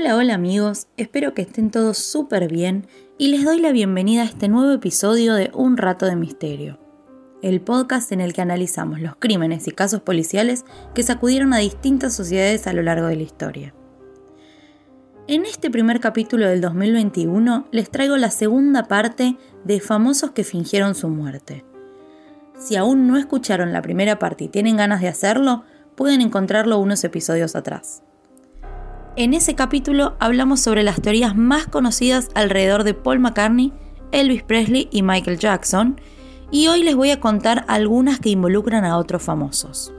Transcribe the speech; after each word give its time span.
Hola, 0.00 0.14
hola 0.14 0.34
amigos, 0.34 0.86
espero 0.96 1.34
que 1.34 1.42
estén 1.42 1.72
todos 1.72 1.98
súper 1.98 2.46
bien 2.46 2.86
y 3.18 3.32
les 3.32 3.44
doy 3.44 3.58
la 3.58 3.72
bienvenida 3.72 4.22
a 4.22 4.26
este 4.26 4.46
nuevo 4.46 4.70
episodio 4.70 5.34
de 5.34 5.50
Un 5.54 5.76
Rato 5.76 6.06
de 6.06 6.14
Misterio, 6.14 6.78
el 7.42 7.60
podcast 7.60 8.12
en 8.12 8.20
el 8.20 8.32
que 8.32 8.40
analizamos 8.40 9.00
los 9.00 9.16
crímenes 9.16 9.66
y 9.66 9.72
casos 9.72 10.00
policiales 10.02 10.64
que 10.94 11.02
sacudieron 11.02 11.52
a 11.52 11.58
distintas 11.58 12.14
sociedades 12.14 12.68
a 12.68 12.72
lo 12.74 12.82
largo 12.82 13.08
de 13.08 13.16
la 13.16 13.24
historia. 13.24 13.74
En 15.26 15.44
este 15.44 15.68
primer 15.68 15.98
capítulo 15.98 16.46
del 16.46 16.60
2021 16.60 17.66
les 17.72 17.90
traigo 17.90 18.16
la 18.18 18.30
segunda 18.30 18.84
parte 18.84 19.36
de 19.64 19.80
famosos 19.80 20.30
que 20.30 20.44
fingieron 20.44 20.94
su 20.94 21.08
muerte. 21.08 21.64
Si 22.56 22.76
aún 22.76 23.08
no 23.08 23.16
escucharon 23.16 23.72
la 23.72 23.82
primera 23.82 24.20
parte 24.20 24.44
y 24.44 24.48
tienen 24.48 24.76
ganas 24.76 25.00
de 25.00 25.08
hacerlo, 25.08 25.64
pueden 25.96 26.20
encontrarlo 26.20 26.78
unos 26.78 27.02
episodios 27.02 27.56
atrás. 27.56 28.04
En 29.18 29.34
ese 29.34 29.56
capítulo 29.56 30.14
hablamos 30.20 30.60
sobre 30.60 30.84
las 30.84 31.02
teorías 31.02 31.34
más 31.34 31.66
conocidas 31.66 32.28
alrededor 32.36 32.84
de 32.84 32.94
Paul 32.94 33.18
McCartney, 33.18 33.72
Elvis 34.12 34.44
Presley 34.44 34.86
y 34.92 35.02
Michael 35.02 35.40
Jackson, 35.40 36.00
y 36.52 36.68
hoy 36.68 36.84
les 36.84 36.94
voy 36.94 37.10
a 37.10 37.18
contar 37.18 37.64
algunas 37.66 38.20
que 38.20 38.28
involucran 38.28 38.84
a 38.84 38.96
otros 38.96 39.20
famosos. 39.20 39.92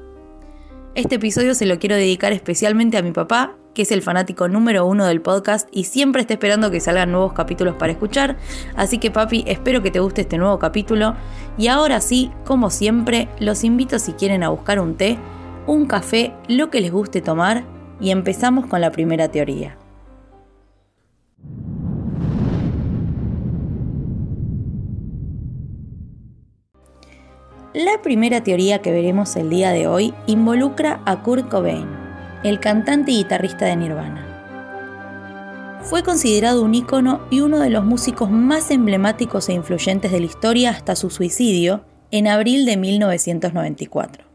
Este 0.96 1.16
episodio 1.16 1.54
se 1.54 1.66
lo 1.66 1.80
quiero 1.80 1.98
dedicar 1.98 2.32
especialmente 2.32 2.96
a 2.96 3.02
mi 3.02 3.12
papá, 3.12 3.58
que 3.74 3.82
es 3.82 3.92
el 3.92 4.02
fanático 4.02 4.48
número 4.48 4.86
uno 4.86 5.06
del 5.06 5.20
podcast 5.20 5.68
y 5.70 5.84
siempre 5.84 6.22
está 6.22 6.36
esperando 6.36 6.72
que 6.72 6.80
salgan 6.80 7.12
nuevos 7.12 7.34
capítulos 7.34 7.76
para 7.76 7.92
escuchar. 7.92 8.38
Así 8.78 9.00
que 9.00 9.12
papi, 9.12 9.44
espero 9.48 9.84
que 9.84 9.92
te 9.92 10.00
guste 10.00 10.22
este 10.22 10.38
nuevo 10.38 10.60
capítulo. 10.60 11.18
Y 11.58 11.68
ahora 11.68 12.00
sí, 12.00 12.32
como 12.46 12.70
siempre, 12.70 13.28
los 13.42 13.66
invito 13.66 14.00
si 14.00 14.14
quieren 14.14 14.44
a 14.44 14.50
buscar 14.50 14.80
un 14.80 14.96
té, 14.96 15.20
un 15.68 15.88
café, 15.88 16.32
lo 16.48 16.70
que 16.70 16.80
les 16.80 16.94
guste 16.94 17.22
tomar, 17.22 17.66
y 18.00 18.12
empezamos 18.12 18.68
con 18.68 18.82
la 18.82 18.92
primera 18.92 19.30
teoría. 19.30 19.78
La 27.74 28.02
primera 28.02 28.44
teoría 28.44 28.82
que 28.82 28.92
veremos 28.92 29.36
el 29.36 29.50
día 29.50 29.70
de 29.70 29.88
hoy 29.88 30.14
involucra 30.26 31.02
a 31.06 31.22
Kurt 31.22 31.50
Cobain, 31.50 31.88
el 32.44 32.60
cantante 32.60 33.12
y 33.12 33.18
guitarrista 33.18 33.66
de 33.66 33.76
Nirvana. 33.76 34.26
Fue 35.84 36.04
considerado 36.04 36.64
un 36.64 36.74
ícono 36.74 37.22
y 37.30 37.42
uno 37.42 37.60
de 37.60 37.70
los 37.70 37.86
músicos 37.86 38.32
más 38.32 38.72
emblemáticos 38.72 39.50
e 39.50 39.54
influyentes 39.54 40.12
de 40.12 40.20
la 40.20 40.26
historia 40.26 40.72
hasta 40.72 40.96
su 40.96 41.10
suicidio 41.10 41.86
en 42.12 42.28
abril 42.28 42.66
de 42.66 42.76
1994. 42.76 44.29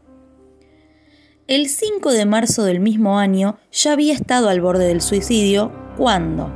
El 1.47 1.69
5 1.69 2.11
de 2.11 2.25
marzo 2.25 2.63
del 2.63 2.79
mismo 2.79 3.19
año 3.19 3.59
ya 3.71 3.93
había 3.93 4.15
estado 4.15 4.49
al 4.49 4.61
borde 4.61 4.87
del 4.87 4.99
suicidio 4.99 5.71
cuando, 5.95 6.51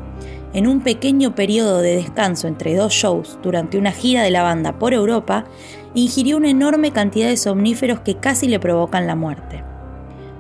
en 0.52 0.66
un 0.66 0.82
pequeño 0.82 1.36
periodo 1.36 1.78
de 1.78 1.96
descanso 1.96 2.48
entre 2.48 2.76
dos 2.76 2.92
shows 2.92 3.38
durante 3.44 3.78
una 3.78 3.92
gira 3.92 4.24
de 4.24 4.32
la 4.32 4.42
banda 4.42 4.80
por 4.80 4.96
Europa, 4.96 5.46
ingirió 5.94 6.38
una 6.38 6.50
enorme 6.50 6.92
cantidad 6.92 7.28
de 7.28 7.38
somníferos 7.38 8.00
que 8.00 8.16
casi 8.16 8.48
le 8.48 8.60
provocan 8.60 9.06
la 9.06 9.14
muerte. 9.14 9.64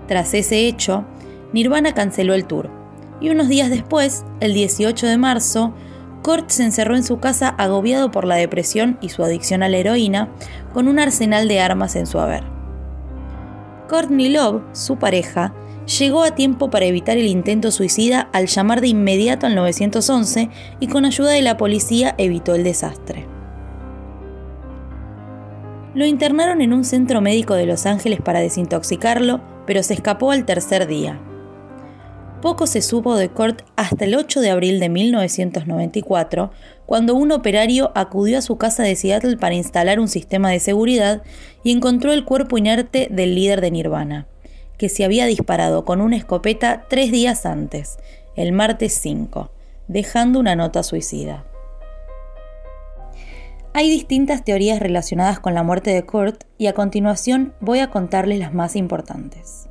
Tras 0.07 0.33
ese 0.33 0.65
hecho, 0.65 1.05
Nirvana 1.53 1.93
canceló 1.93 2.33
el 2.33 2.45
tour, 2.45 2.71
y 3.21 3.29
unos 3.29 3.49
días 3.49 3.69
después, 3.69 4.25
el 4.39 4.55
18 4.55 5.05
de 5.05 5.17
marzo, 5.19 5.75
Kurt 6.23 6.49
se 6.49 6.63
encerró 6.63 6.95
en 6.95 7.03
su 7.03 7.19
casa 7.19 7.49
agobiado 7.49 8.09
por 8.09 8.25
la 8.25 8.37
depresión 8.37 8.97
y 8.99 9.09
su 9.09 9.23
adicción 9.23 9.61
a 9.61 9.69
la 9.69 9.77
heroína, 9.77 10.29
con 10.73 10.87
un 10.87 10.97
arsenal 10.97 11.47
de 11.47 11.59
armas 11.59 11.95
en 11.95 12.07
su 12.07 12.19
haber. 12.19 12.58
Courtney 13.89 14.29
Love, 14.29 14.61
su 14.71 14.97
pareja, 14.97 15.53
llegó 15.97 16.23
a 16.23 16.35
tiempo 16.35 16.69
para 16.69 16.85
evitar 16.85 17.17
el 17.17 17.25
intento 17.25 17.71
suicida 17.71 18.29
al 18.31 18.45
llamar 18.45 18.81
de 18.81 18.87
inmediato 18.87 19.47
al 19.47 19.55
911 19.55 20.49
y 20.79 20.87
con 20.87 21.05
ayuda 21.05 21.31
de 21.31 21.41
la 21.41 21.57
policía 21.57 22.13
evitó 22.17 22.53
el 22.53 22.63
desastre. 22.63 23.25
Lo 25.95 26.05
internaron 26.05 26.61
en 26.61 26.71
un 26.71 26.85
centro 26.85 27.19
médico 27.19 27.55
de 27.55 27.65
Los 27.65 27.87
Ángeles 27.87 28.21
para 28.21 28.39
desintoxicarlo, 28.39 29.41
pero 29.65 29.81
se 29.81 29.95
escapó 29.95 30.31
al 30.31 30.45
tercer 30.45 30.85
día. 30.85 31.19
Poco 32.41 32.67
se 32.67 32.81
supo 32.81 33.17
de 33.17 33.27
Kurt 33.27 33.63
hasta 33.75 34.05
el 34.05 34.15
8 34.15 34.39
de 34.39 34.49
abril 34.49 34.79
de 34.79 34.87
1994, 34.87 36.51
cuando 36.85 37.13
un 37.13 37.33
operario 37.33 37.91
acudió 37.95 38.37
a 38.37 38.41
su 38.41 38.57
casa 38.57 38.83
de 38.83 38.95
Seattle 38.95 39.35
para 39.35 39.55
instalar 39.55 39.99
un 39.99 40.07
sistema 40.07 40.49
de 40.49 40.61
seguridad 40.61 41.21
y 41.63 41.73
encontró 41.73 42.13
el 42.13 42.23
cuerpo 42.23 42.57
inerte 42.57 43.09
del 43.11 43.35
líder 43.35 43.59
de 43.59 43.71
Nirvana, 43.71 44.27
que 44.77 44.87
se 44.87 45.03
había 45.03 45.25
disparado 45.25 45.83
con 45.83 45.99
una 45.99 46.15
escopeta 46.15 46.85
tres 46.89 47.11
días 47.11 47.45
antes, 47.45 47.97
el 48.37 48.53
martes 48.53 48.93
5, 48.93 49.51
dejando 49.89 50.39
una 50.39 50.55
nota 50.55 50.81
suicida. 50.81 51.45
Hay 53.73 53.89
distintas 53.89 54.45
teorías 54.45 54.79
relacionadas 54.79 55.41
con 55.41 55.53
la 55.53 55.63
muerte 55.63 55.91
de 55.91 56.05
Kurt 56.05 56.45
y 56.57 56.67
a 56.67 56.73
continuación 56.73 57.53
voy 57.59 57.79
a 57.79 57.89
contarles 57.89 58.39
las 58.39 58.53
más 58.53 58.77
importantes. 58.77 59.68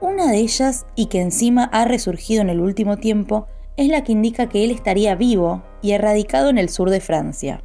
Una 0.00 0.30
de 0.30 0.38
ellas, 0.38 0.86
y 0.94 1.06
que 1.06 1.20
encima 1.20 1.64
ha 1.64 1.84
resurgido 1.84 2.40
en 2.40 2.50
el 2.50 2.60
último 2.60 2.98
tiempo, 2.98 3.48
es 3.76 3.88
la 3.88 4.04
que 4.04 4.12
indica 4.12 4.48
que 4.48 4.64
él 4.64 4.70
estaría 4.70 5.16
vivo 5.16 5.62
y 5.82 5.92
erradicado 5.92 6.50
en 6.50 6.58
el 6.58 6.68
sur 6.68 6.90
de 6.90 7.00
Francia. 7.00 7.62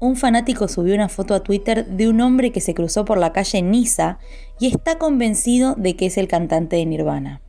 Un 0.00 0.16
fanático 0.16 0.66
subió 0.68 0.94
una 0.94 1.08
foto 1.08 1.34
a 1.34 1.42
Twitter 1.42 1.86
de 1.86 2.08
un 2.08 2.20
hombre 2.20 2.50
que 2.50 2.60
se 2.60 2.74
cruzó 2.74 3.04
por 3.04 3.18
la 3.18 3.32
calle 3.32 3.62
Niza 3.62 4.18
y 4.58 4.66
está 4.66 4.98
convencido 4.98 5.74
de 5.76 5.96
que 5.96 6.06
es 6.06 6.18
el 6.18 6.28
cantante 6.28 6.76
de 6.76 6.86
Nirvana. 6.86 7.40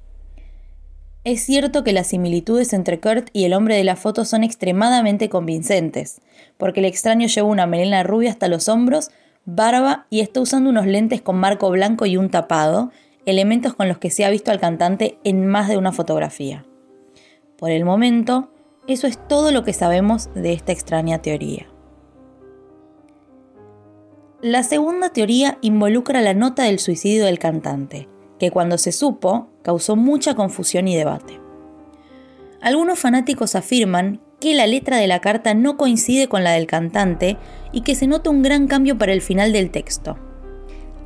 Es 1.24 1.42
cierto 1.42 1.84
que 1.84 1.94
las 1.94 2.08
similitudes 2.08 2.74
entre 2.74 3.00
Kurt 3.00 3.30
y 3.34 3.46
el 3.46 3.54
hombre 3.54 3.76
de 3.76 3.84
la 3.84 3.96
foto 3.96 4.26
son 4.26 4.44
extremadamente 4.44 5.30
convincentes, 5.30 6.22
porque 6.58 6.80
el 6.82 6.86
extraño 6.86 7.28
lleva 7.28 7.48
una 7.48 7.66
melena 7.66 8.04
rubia 8.04 8.30
hasta 8.30 8.48
los 8.48 8.68
hombros, 8.68 9.10
barba 9.46 10.06
y 10.10 10.20
está 10.20 10.42
usando 10.42 10.70
unos 10.70 10.86
lentes 10.86 11.22
con 11.22 11.38
marco 11.38 11.70
blanco 11.70 12.06
y 12.06 12.18
un 12.18 12.30
tapado, 12.30 12.92
elementos 13.26 13.74
con 13.74 13.88
los 13.88 13.98
que 13.98 14.10
se 14.10 14.26
ha 14.26 14.30
visto 14.30 14.52
al 14.52 14.60
cantante 14.60 15.18
en 15.24 15.48
más 15.48 15.70
de 15.70 15.78
una 15.78 15.92
fotografía. 15.92 16.66
Por 17.58 17.72
el 17.72 17.86
momento, 17.86 18.50
eso 18.88 19.08
es 19.08 19.18
todo 19.28 19.52
lo 19.52 19.64
que 19.64 19.74
sabemos 19.74 20.30
de 20.34 20.54
esta 20.54 20.72
extraña 20.72 21.22
teoría. 21.22 21.68
La 24.42 24.64
segunda 24.64 25.10
teoría 25.10 25.58
involucra 25.62 26.22
la 26.22 26.34
nota 26.34 26.64
del 26.64 26.80
suicidio 26.80 27.26
del 27.26 27.40
cantante, 27.40 28.10
que 28.40 28.52
cuando 28.52 28.78
se 28.78 28.92
supo 28.92 29.48
causó 29.62 29.96
mucha 29.96 30.36
confusión 30.36 30.90
y 30.90 30.98
debate. 30.98 31.40
Algunos 32.60 33.00
fanáticos 33.00 33.56
afirman 33.56 34.20
que 34.42 34.54
la 34.54 34.68
letra 34.68 34.98
de 34.98 35.08
la 35.08 35.22
carta 35.22 35.54
no 35.54 35.78
coincide 35.78 36.28
con 36.28 36.44
la 36.44 36.52
del 36.52 36.68
cantante 36.68 37.38
y 37.72 37.82
que 37.82 37.96
se 37.96 38.08
nota 38.08 38.30
un 38.30 38.42
gran 38.42 38.68
cambio 38.68 38.98
para 38.98 39.14
el 39.14 39.22
final 39.22 39.54
del 39.54 39.72
texto. 39.72 40.18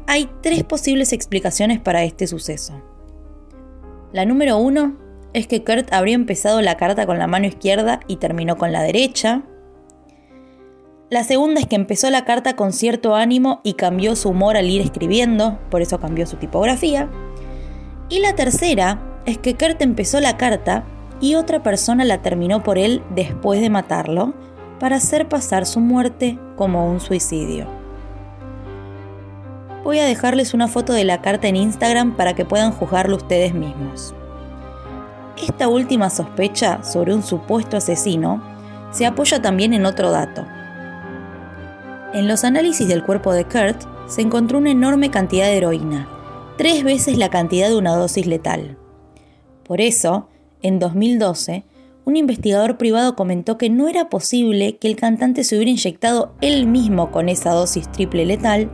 Hay 0.09 0.29
tres 0.41 0.63
posibles 0.63 1.12
explicaciones 1.12 1.81
para 1.81 2.06
este 2.06 2.28
suceso. 2.28 2.81
La 4.13 4.23
número 4.23 4.57
uno 4.57 4.95
es 5.34 5.47
que 5.47 5.66
Kurt 5.66 5.91
habría 5.91 6.16
empezado 6.16 6.62
la 6.62 6.78
carta 6.78 7.06
con 7.06 7.19
la 7.19 7.28
mano 7.28 7.45
izquierda 7.45 8.00
y 8.07 8.16
terminó 8.16 8.56
con 8.56 8.72
la 8.72 8.81
derecha. 8.84 9.44
La 11.09 11.25
segunda 11.25 11.59
es 11.59 11.68
que 11.68 11.75
empezó 11.75 12.09
la 12.09 12.23
carta 12.23 12.56
con 12.56 12.72
cierto 12.72 13.16
ánimo 13.16 13.59
y 13.66 13.73
cambió 13.73 14.16
su 14.16 14.29
humor 14.29 14.56
al 14.56 14.69
ir 14.69 14.81
escribiendo, 14.81 15.59
por 15.69 15.81
eso 15.81 16.00
cambió 16.00 16.25
su 16.25 16.38
tipografía. 16.38 17.09
Y 18.07 18.19
la 18.19 18.34
tercera 18.34 19.22
es 19.25 19.38
que 19.38 19.56
Kurt 19.56 19.81
empezó 19.81 20.22
la 20.22 20.38
carta 20.38 20.86
y 21.19 21.36
otra 21.36 21.63
persona 21.63 22.06
la 22.06 22.21
terminó 22.21 22.63
por 22.63 22.77
él 22.77 23.03
después 23.13 23.60
de 23.60 23.69
matarlo 23.69 24.33
para 24.80 24.95
hacer 24.95 25.27
pasar 25.27 25.65
su 25.65 25.81
muerte 25.81 26.39
como 26.56 26.89
un 26.89 27.01
suicidio 27.01 27.76
voy 29.88 30.00
a 30.00 30.06
dejarles 30.06 30.54
una 30.54 30.68
foto 30.68 30.92
de 30.92 31.06
la 31.06 31.22
carta 31.22 31.48
en 31.48 31.56
Instagram 31.56 32.18
para 32.18 32.36
que 32.36 32.44
puedan 32.44 32.74
juzgarlo 32.74 33.16
ustedes 33.16 33.54
mismos. 33.54 34.13
Esta 35.42 35.69
última 35.69 36.10
sospecha 36.10 36.84
sobre 36.84 37.13
un 37.13 37.24
supuesto 37.24 37.78
asesino 37.78 38.44
se 38.92 39.06
apoya 39.06 39.42
también 39.42 39.74
en 39.74 39.86
otro 39.86 40.12
dato. 40.12 40.45
En 42.13 42.28
los 42.28 42.44
análisis 42.44 42.86
del 42.89 43.06
cuerpo 43.06 43.31
de 43.31 43.45
Kurt 43.45 43.81
se 44.10 44.19
encontró 44.24 44.57
una 44.57 44.72
enorme 44.72 45.10
cantidad 45.10 45.45
de 45.45 45.56
heroína, 45.56 46.10
tres 46.57 46.84
veces 46.84 47.18
la 47.18 47.30
cantidad 47.30 47.69
de 47.69 47.78
una 47.78 47.95
dosis 47.95 48.28
letal. 48.28 48.78
Por 49.63 49.80
eso, 49.80 50.28
en 50.63 50.80
2012, 50.80 51.63
un 52.04 52.18
investigador 52.18 52.78
privado 52.78 53.16
comentó 53.16 53.57
que 53.57 53.69
no 53.69 53.88
era 53.88 54.10
posible 54.10 54.75
que 54.80 54.89
el 54.89 54.98
cantante 54.98 55.45
se 55.45 55.56
hubiera 55.56 55.72
inyectado 55.72 56.34
él 56.42 56.68
mismo 56.68 57.10
con 57.10 57.30
esa 57.30 57.51
dosis 57.51 57.89
triple 57.89 58.25
letal 58.25 58.69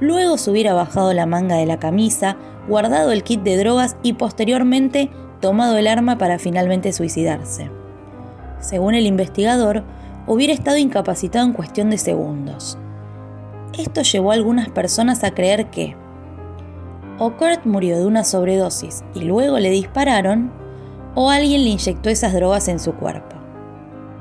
luego 0.00 0.38
se 0.38 0.50
hubiera 0.50 0.74
bajado 0.74 1.12
la 1.12 1.26
manga 1.26 1.56
de 1.56 1.66
la 1.66 1.78
camisa, 1.78 2.36
guardado 2.68 3.12
el 3.12 3.22
kit 3.22 3.42
de 3.42 3.56
drogas 3.56 3.96
y 4.02 4.14
posteriormente 4.14 5.10
tomado 5.40 5.76
el 5.76 5.86
arma 5.86 6.18
para 6.18 6.38
finalmente 6.38 6.92
suicidarse. 6.92 7.70
Según 8.60 8.94
el 8.94 9.06
investigador, 9.06 9.84
hubiera 10.26 10.54
estado 10.54 10.78
incapacitado 10.78 11.44
en 11.44 11.52
cuestión 11.52 11.90
de 11.90 11.98
segundos. 11.98 12.78
Esto 13.78 14.02
llevó 14.02 14.30
a 14.30 14.34
algunas 14.34 14.68
personas 14.70 15.24
a 15.24 15.32
creer 15.32 15.66
que 15.70 15.96
o 17.18 17.30
Kurt 17.32 17.64
murió 17.64 17.96
de 17.96 18.06
una 18.06 18.24
sobredosis 18.24 19.04
y 19.14 19.20
luego 19.20 19.58
le 19.58 19.70
dispararon, 19.70 20.50
o 21.14 21.30
alguien 21.30 21.62
le 21.62 21.70
inyectó 21.70 22.10
esas 22.10 22.32
drogas 22.32 22.66
en 22.68 22.80
su 22.80 22.94
cuerpo. 22.94 23.36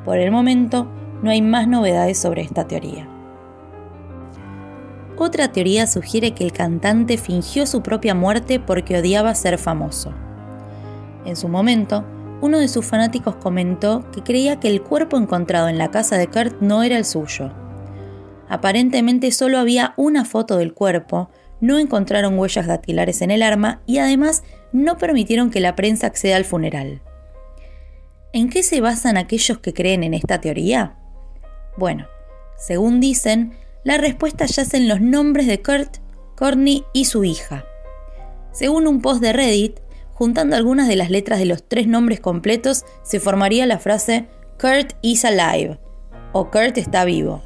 Por 0.05 0.19
el 0.19 0.31
momento, 0.31 0.87
no 1.23 1.31
hay 1.31 1.41
más 1.41 1.67
novedades 1.67 2.19
sobre 2.19 2.43
esta 2.43 2.67
teoría. 2.67 3.07
Otra 5.17 5.51
teoría 5.51 5.87
sugiere 5.87 6.31
que 6.31 6.43
el 6.43 6.51
cantante 6.51 7.17
fingió 7.17 7.65
su 7.67 7.81
propia 7.81 8.15
muerte 8.15 8.59
porque 8.59 8.97
odiaba 8.97 9.35
ser 9.35 9.57
famoso. 9.57 10.13
En 11.25 11.35
su 11.35 11.47
momento, 11.47 12.03
uno 12.41 12.59
de 12.59 12.67
sus 12.67 12.85
fanáticos 12.85 13.35
comentó 13.35 14.09
que 14.11 14.23
creía 14.23 14.59
que 14.59 14.67
el 14.67 14.81
cuerpo 14.81 15.17
encontrado 15.17 15.69
en 15.69 15.77
la 15.77 15.91
casa 15.91 16.17
de 16.17 16.27
Kurt 16.27 16.59
no 16.61 16.83
era 16.83 16.97
el 16.97 17.05
suyo. 17.05 17.53
Aparentemente 18.49 19.31
solo 19.31 19.59
había 19.59 19.93
una 19.95 20.25
foto 20.25 20.57
del 20.57 20.73
cuerpo, 20.73 21.29
no 21.61 21.79
encontraron 21.79 22.37
huellas 22.37 22.67
dactilares 22.67 23.21
en 23.21 23.31
el 23.31 23.43
arma 23.43 23.81
y 23.85 23.99
además 23.99 24.43
no 24.73 24.97
permitieron 24.97 25.51
que 25.51 25.61
la 25.61 25.75
prensa 25.75 26.07
acceda 26.07 26.35
al 26.35 26.43
funeral. 26.43 27.01
¿En 28.33 28.49
qué 28.49 28.63
se 28.63 28.81
basan 28.81 29.15
aquellos 29.15 29.59
que 29.59 29.73
creen 29.73 30.03
en 30.03 30.13
esta 30.13 30.41
teoría? 30.41 30.97
Bueno, 31.77 32.07
según 32.57 32.99
dicen, 32.99 33.53
la 33.83 33.97
respuesta 33.97 34.45
yace 34.45 34.77
en 34.77 34.87
los 34.87 35.01
nombres 35.01 35.47
de 35.47 35.61
Kurt, 35.61 35.97
Courtney 36.35 36.85
y 36.93 37.05
su 37.05 37.23
hija. 37.23 37.65
Según 38.51 38.87
un 38.87 39.01
post 39.01 39.21
de 39.21 39.33
Reddit, 39.33 39.79
juntando 40.13 40.55
algunas 40.55 40.87
de 40.87 40.95
las 40.95 41.09
letras 41.09 41.39
de 41.39 41.45
los 41.45 41.67
tres 41.67 41.87
nombres 41.87 42.19
completos, 42.19 42.85
se 43.03 43.19
formaría 43.19 43.65
la 43.65 43.79
frase 43.79 44.27
Kurt 44.59 44.93
is 45.01 45.25
alive 45.25 45.79
o 46.31 46.49
Kurt 46.49 46.77
está 46.77 47.05
vivo. 47.05 47.41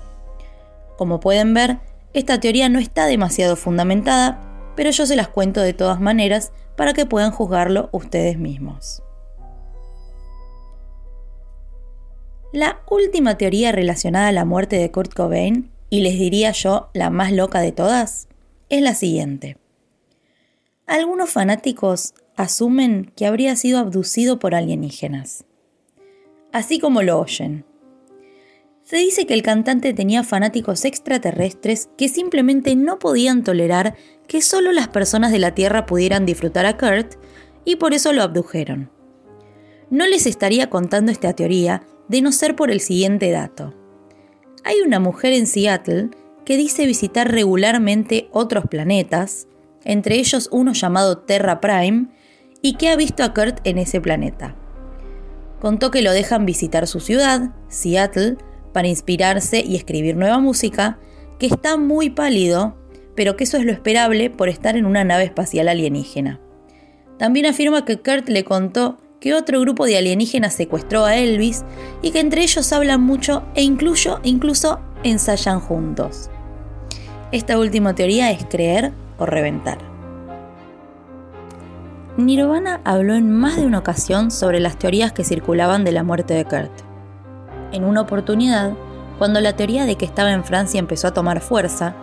Como 0.98 1.20
pueden 1.20 1.54
ver, 1.54 1.80
esta 2.14 2.40
teoría 2.40 2.70
no 2.70 2.80
está 2.80 3.06
demasiado 3.06 3.56
fundamentada, 3.56 4.74
pero 4.76 4.92
yo 4.92 5.06
se 5.06 5.16
las 5.16 5.28
cuento 5.28 5.62
de 5.62 5.74
todas 5.74 6.00
maneras 6.00 6.52
para 6.76 6.94
que 6.94 7.06
puedan 7.06 7.32
juzgarlo 7.32 7.90
ustedes 7.92 8.38
mismos. 8.38 9.04
La 12.54 12.80
última 12.90 13.38
teoría 13.38 13.72
relacionada 13.72 14.30
a 14.30 14.32
la 14.32 14.46
muerte 14.46 14.78
de 14.78 14.90
Kurt 14.90 15.14
Cobain, 15.14 15.72
y 15.90 16.02
les 16.02 16.18
diría 16.20 16.52
yo 16.52 16.90
la 16.94 17.10
más 17.10 17.32
loca 17.32 17.62
de 17.62 17.72
todas, 17.72 18.28
es 18.70 18.82
la 18.82 18.96
siguiente. 18.96 19.58
Algunos 20.86 21.30
fanáticos 21.30 22.14
asumen 22.36 23.12
que 23.16 23.26
habría 23.26 23.56
sido 23.56 23.80
abducido 23.80 24.40
por 24.40 24.56
alienígenas. 24.56 25.46
Así 26.52 26.80
como 26.80 27.02
lo 27.02 27.20
oyen. 27.20 27.66
Se 28.84 28.96
dice 28.96 29.26
que 29.26 29.34
el 29.34 29.44
cantante 29.44 29.94
tenía 29.94 30.24
fanáticos 30.24 30.86
extraterrestres 30.86 31.90
que 31.98 32.08
simplemente 32.08 32.76
no 32.78 33.00
podían 33.00 33.44
tolerar 33.44 33.96
que 34.28 34.42
solo 34.42 34.72
las 34.72 34.88
personas 34.88 35.34
de 35.34 35.40
la 35.40 35.54
Tierra 35.54 35.86
pudieran 35.86 36.26
disfrutar 36.26 36.66
a 36.66 36.78
Kurt 36.78 37.16
y 37.66 37.76
por 37.76 37.94
eso 37.94 38.14
lo 38.14 38.24
abdujeron. 38.24 38.90
No 39.90 40.08
les 40.08 40.26
estaría 40.26 40.70
contando 40.70 41.12
esta 41.12 41.34
teoría 41.34 41.84
de 42.08 42.22
no 42.22 42.32
ser 42.32 42.56
por 42.56 42.72
el 42.72 42.80
siguiente 42.80 43.30
dato. 43.32 43.74
Hay 44.68 44.82
una 44.82 45.00
mujer 45.00 45.32
en 45.32 45.48
Seattle 45.48 46.10
que 46.44 46.58
dice 46.58 46.86
visitar 46.86 47.32
regularmente 47.32 48.28
otros 48.34 48.66
planetas, 48.66 49.48
entre 49.86 50.16
ellos 50.16 50.50
uno 50.52 50.74
llamado 50.74 51.20
Terra 51.20 51.62
Prime, 51.62 52.08
y 52.62 52.74
que 52.74 52.90
ha 52.90 52.98
visto 52.98 53.24
a 53.24 53.34
Kurt 53.34 53.66
en 53.66 53.78
ese 53.78 54.02
planeta. 54.02 54.58
Contó 55.62 55.90
que 55.90 56.02
lo 56.02 56.12
dejan 56.12 56.46
visitar 56.46 56.86
su 56.86 57.00
ciudad, 57.00 57.52
Seattle, 57.70 58.36
para 58.74 58.90
inspirarse 58.90 59.64
y 59.66 59.78
escribir 59.78 60.18
nueva 60.18 60.40
música, 60.40 61.00
que 61.40 61.46
está 61.46 61.78
muy 61.78 62.10
pálido, 62.10 62.76
pero 63.16 63.38
que 63.38 63.46
eso 63.46 63.56
es 63.56 63.64
lo 63.64 63.72
esperable 63.72 64.30
por 64.30 64.50
estar 64.50 64.76
en 64.76 64.86
una 64.86 65.06
nave 65.06 65.24
espacial 65.24 65.70
alienígena. 65.70 66.42
También 67.18 67.46
afirma 67.46 67.86
que 67.86 68.02
Kurt 68.02 68.28
le 68.28 68.44
contó 68.44 68.98
que 69.20 69.34
otro 69.34 69.62
grupo 69.62 69.86
de 69.86 69.98
alienígenas 69.98 70.54
secuestró 70.54 71.06
a 71.06 71.16
Elvis 71.16 71.64
y 72.02 72.12
que 72.12 72.20
entre 72.20 72.44
ellos 72.44 72.72
hablan 72.74 73.02
mucho 73.02 73.44
e 73.56 73.64
incluso, 73.64 74.20
incluso 74.24 74.80
ensayan 75.04 75.60
juntos. 75.60 76.30
Esta 77.32 77.58
última 77.58 77.96
teoría 77.96 78.32
es 78.32 78.46
creer 78.46 78.94
o 79.18 79.26
reventar. 79.26 79.80
Nirvana 82.18 82.82
habló 82.84 83.14
en 83.14 83.32
más 83.32 83.58
de 83.58 83.66
una 83.66 83.80
ocasión 83.80 84.32
sobre 84.32 84.60
las 84.60 84.80
teorías 84.80 85.12
que 85.12 85.24
circulaban 85.24 85.84
de 85.84 85.92
la 85.92 86.04
muerte 86.04 86.34
de 86.34 86.46
Kurt 86.46 86.88
en 87.72 87.84
una 87.84 88.02
oportunidad, 88.02 88.74
cuando 89.18 89.42
la 89.42 89.56
teoría 89.56 89.86
de 89.86 89.96
que 89.96 90.06
estaba 90.06 90.32
en 90.32 90.44
Francia 90.44 90.80
empezó 90.80 91.08
a 91.08 91.14
tomar 91.14 91.42
fuerza, 91.42 91.96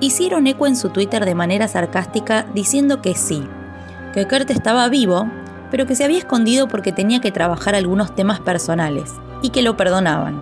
hicieron 0.00 0.46
eco 0.46 0.66
en 0.66 0.76
su 0.76 0.90
Twitter 0.90 1.24
de 1.24 1.34
manera 1.34 1.68
sarcástica 1.68 2.46
diciendo 2.54 3.00
que 3.00 3.14
sí, 3.14 3.46
que 4.12 4.26
Kurt 4.26 4.50
estaba 4.50 4.88
vivo, 4.88 5.28
pero 5.74 5.86
que 5.88 5.96
se 5.96 6.04
había 6.04 6.18
escondido 6.18 6.68
porque 6.68 6.92
tenía 6.92 7.20
que 7.20 7.32
trabajar 7.32 7.74
algunos 7.74 8.14
temas 8.14 8.38
personales 8.38 9.10
y 9.42 9.50
que 9.50 9.60
lo 9.60 9.76
perdonaban. 9.76 10.40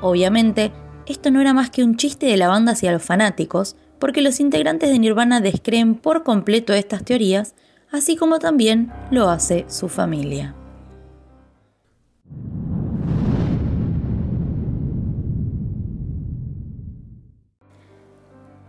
Obviamente, 0.00 0.72
esto 1.04 1.30
no 1.30 1.42
era 1.42 1.52
más 1.52 1.68
que 1.68 1.84
un 1.84 1.96
chiste 1.96 2.24
de 2.24 2.38
la 2.38 2.48
banda 2.48 2.72
hacia 2.72 2.92
los 2.92 3.02
fanáticos, 3.02 3.76
porque 3.98 4.22
los 4.22 4.40
integrantes 4.40 4.88
de 4.88 4.98
Nirvana 4.98 5.42
descreen 5.42 5.96
por 5.96 6.22
completo 6.22 6.72
estas 6.72 7.04
teorías, 7.04 7.54
así 7.92 8.16
como 8.16 8.38
también 8.38 8.90
lo 9.10 9.28
hace 9.28 9.66
su 9.68 9.90
familia. 9.90 10.54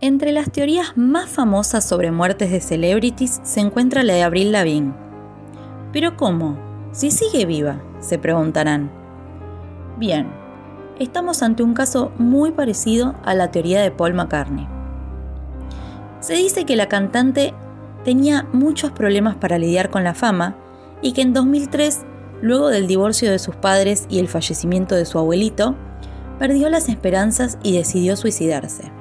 Entre 0.02 0.34
las 0.34 0.52
teorías 0.52 0.98
más 0.98 1.30
famosas 1.30 1.88
sobre 1.88 2.12
muertes 2.12 2.52
de 2.52 2.60
celebrities 2.60 3.40
se 3.46 3.62
encuentra 3.62 4.04
la 4.04 4.12
de 4.16 4.24
Avril 4.24 4.52
Lavigne. 4.52 5.11
¿Pero 5.92 6.16
cómo? 6.16 6.58
Si 6.92 7.12
sigue 7.12 7.46
viva, 7.46 7.82
se 8.00 8.18
preguntarán. 8.18 8.92
Bien, 9.98 10.28
estamos 11.00 11.42
ante 11.44 11.64
un 11.64 11.74
caso 11.74 12.12
muy 12.18 12.52
parecido 12.52 13.16
a 13.24 13.34
la 13.34 13.52
teoría 13.52 13.82
de 13.82 13.92
Paul 13.92 14.14
McCartney. 14.14 14.68
Se 16.20 16.34
dice 16.34 16.66
que 16.66 16.76
la 16.76 16.88
cantante 16.88 17.54
tenía 18.04 18.48
muchos 18.54 18.92
problemas 18.92 19.36
para 19.36 19.58
lidiar 19.58 19.90
con 19.90 20.04
la 20.04 20.14
fama 20.14 20.56
y 21.02 21.14
que 21.14 21.22
en 21.22 21.34
2003, 21.34 22.02
luego 22.42 22.70
del 22.70 22.88
divorcio 22.88 23.32
de 23.32 23.40
sus 23.40 23.56
padres 23.56 24.06
y 24.10 24.20
el 24.20 24.28
fallecimiento 24.28 24.96
de 24.96 25.06
su 25.06 25.18
abuelito, 25.18 25.76
perdió 26.40 26.70
las 26.70 26.90
esperanzas 26.90 27.58
y 27.64 27.76
decidió 27.76 28.16
suicidarse. 28.16 28.92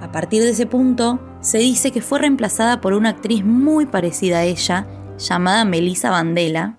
A 0.00 0.12
partir 0.12 0.42
de 0.42 0.50
ese 0.50 0.66
punto, 0.66 1.20
se 1.40 1.58
dice 1.58 1.90
que 1.90 2.00
fue 2.00 2.18
reemplazada 2.20 2.80
por 2.80 2.92
una 2.92 3.10
actriz 3.10 3.44
muy 3.44 3.86
parecida 3.86 4.38
a 4.38 4.44
ella, 4.44 4.86
llamada 5.18 5.64
Melissa 5.64 6.10
Vandela, 6.10 6.78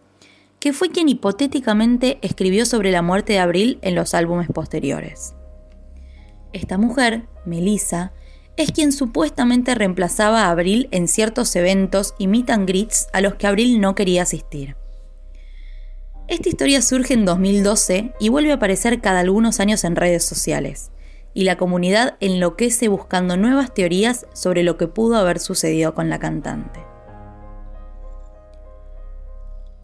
que 0.60 0.74
fue 0.74 0.90
quien 0.90 1.10
hipotéticamente 1.10 2.20
escribió 2.22 2.66
sobre 2.66 2.92
la 2.92 3.02
muerte 3.02 3.34
de 3.34 3.40
Abril 3.40 3.80
en 3.82 3.96
los 3.96 4.14
álbumes 4.14 4.48
posteriores. 4.54 5.36
Esta 6.54 6.78
mujer, 6.78 7.28
Melissa, 7.46 8.14
es 8.56 8.72
quien 8.72 8.92
supuestamente 8.92 9.76
reemplazaba 9.76 10.46
a 10.46 10.50
Abril 10.50 10.88
en 10.92 11.08
ciertos 11.08 11.56
eventos 11.56 12.16
y 12.18 12.28
meet 12.28 12.50
and 12.50 12.68
greets 12.68 13.08
a 13.14 13.22
los 13.22 13.36
que 13.36 13.48
Abril 13.48 13.80
no 13.80 13.94
quería 13.94 14.24
asistir. 14.24 14.76
Esta 16.28 16.50
historia 16.50 16.82
surge 16.82 17.14
en 17.14 17.24
2012 17.24 18.14
y 18.20 18.30
vuelve 18.30 18.52
a 18.52 18.56
aparecer 18.56 19.00
cada 19.00 19.20
algunos 19.20 19.60
años 19.60 19.84
en 19.84 19.96
redes 19.96 20.26
sociales 20.26 20.92
y 21.38 21.44
la 21.44 21.56
comunidad 21.56 22.18
enloquece 22.20 22.88
buscando 22.88 23.38
nuevas 23.38 23.72
teorías 23.72 24.26
sobre 24.34 24.64
lo 24.64 24.76
que 24.76 24.88
pudo 24.88 25.18
haber 25.18 25.40
sucedido 25.40 25.94
con 25.94 26.10
la 26.10 26.18
cantante. 26.18 26.87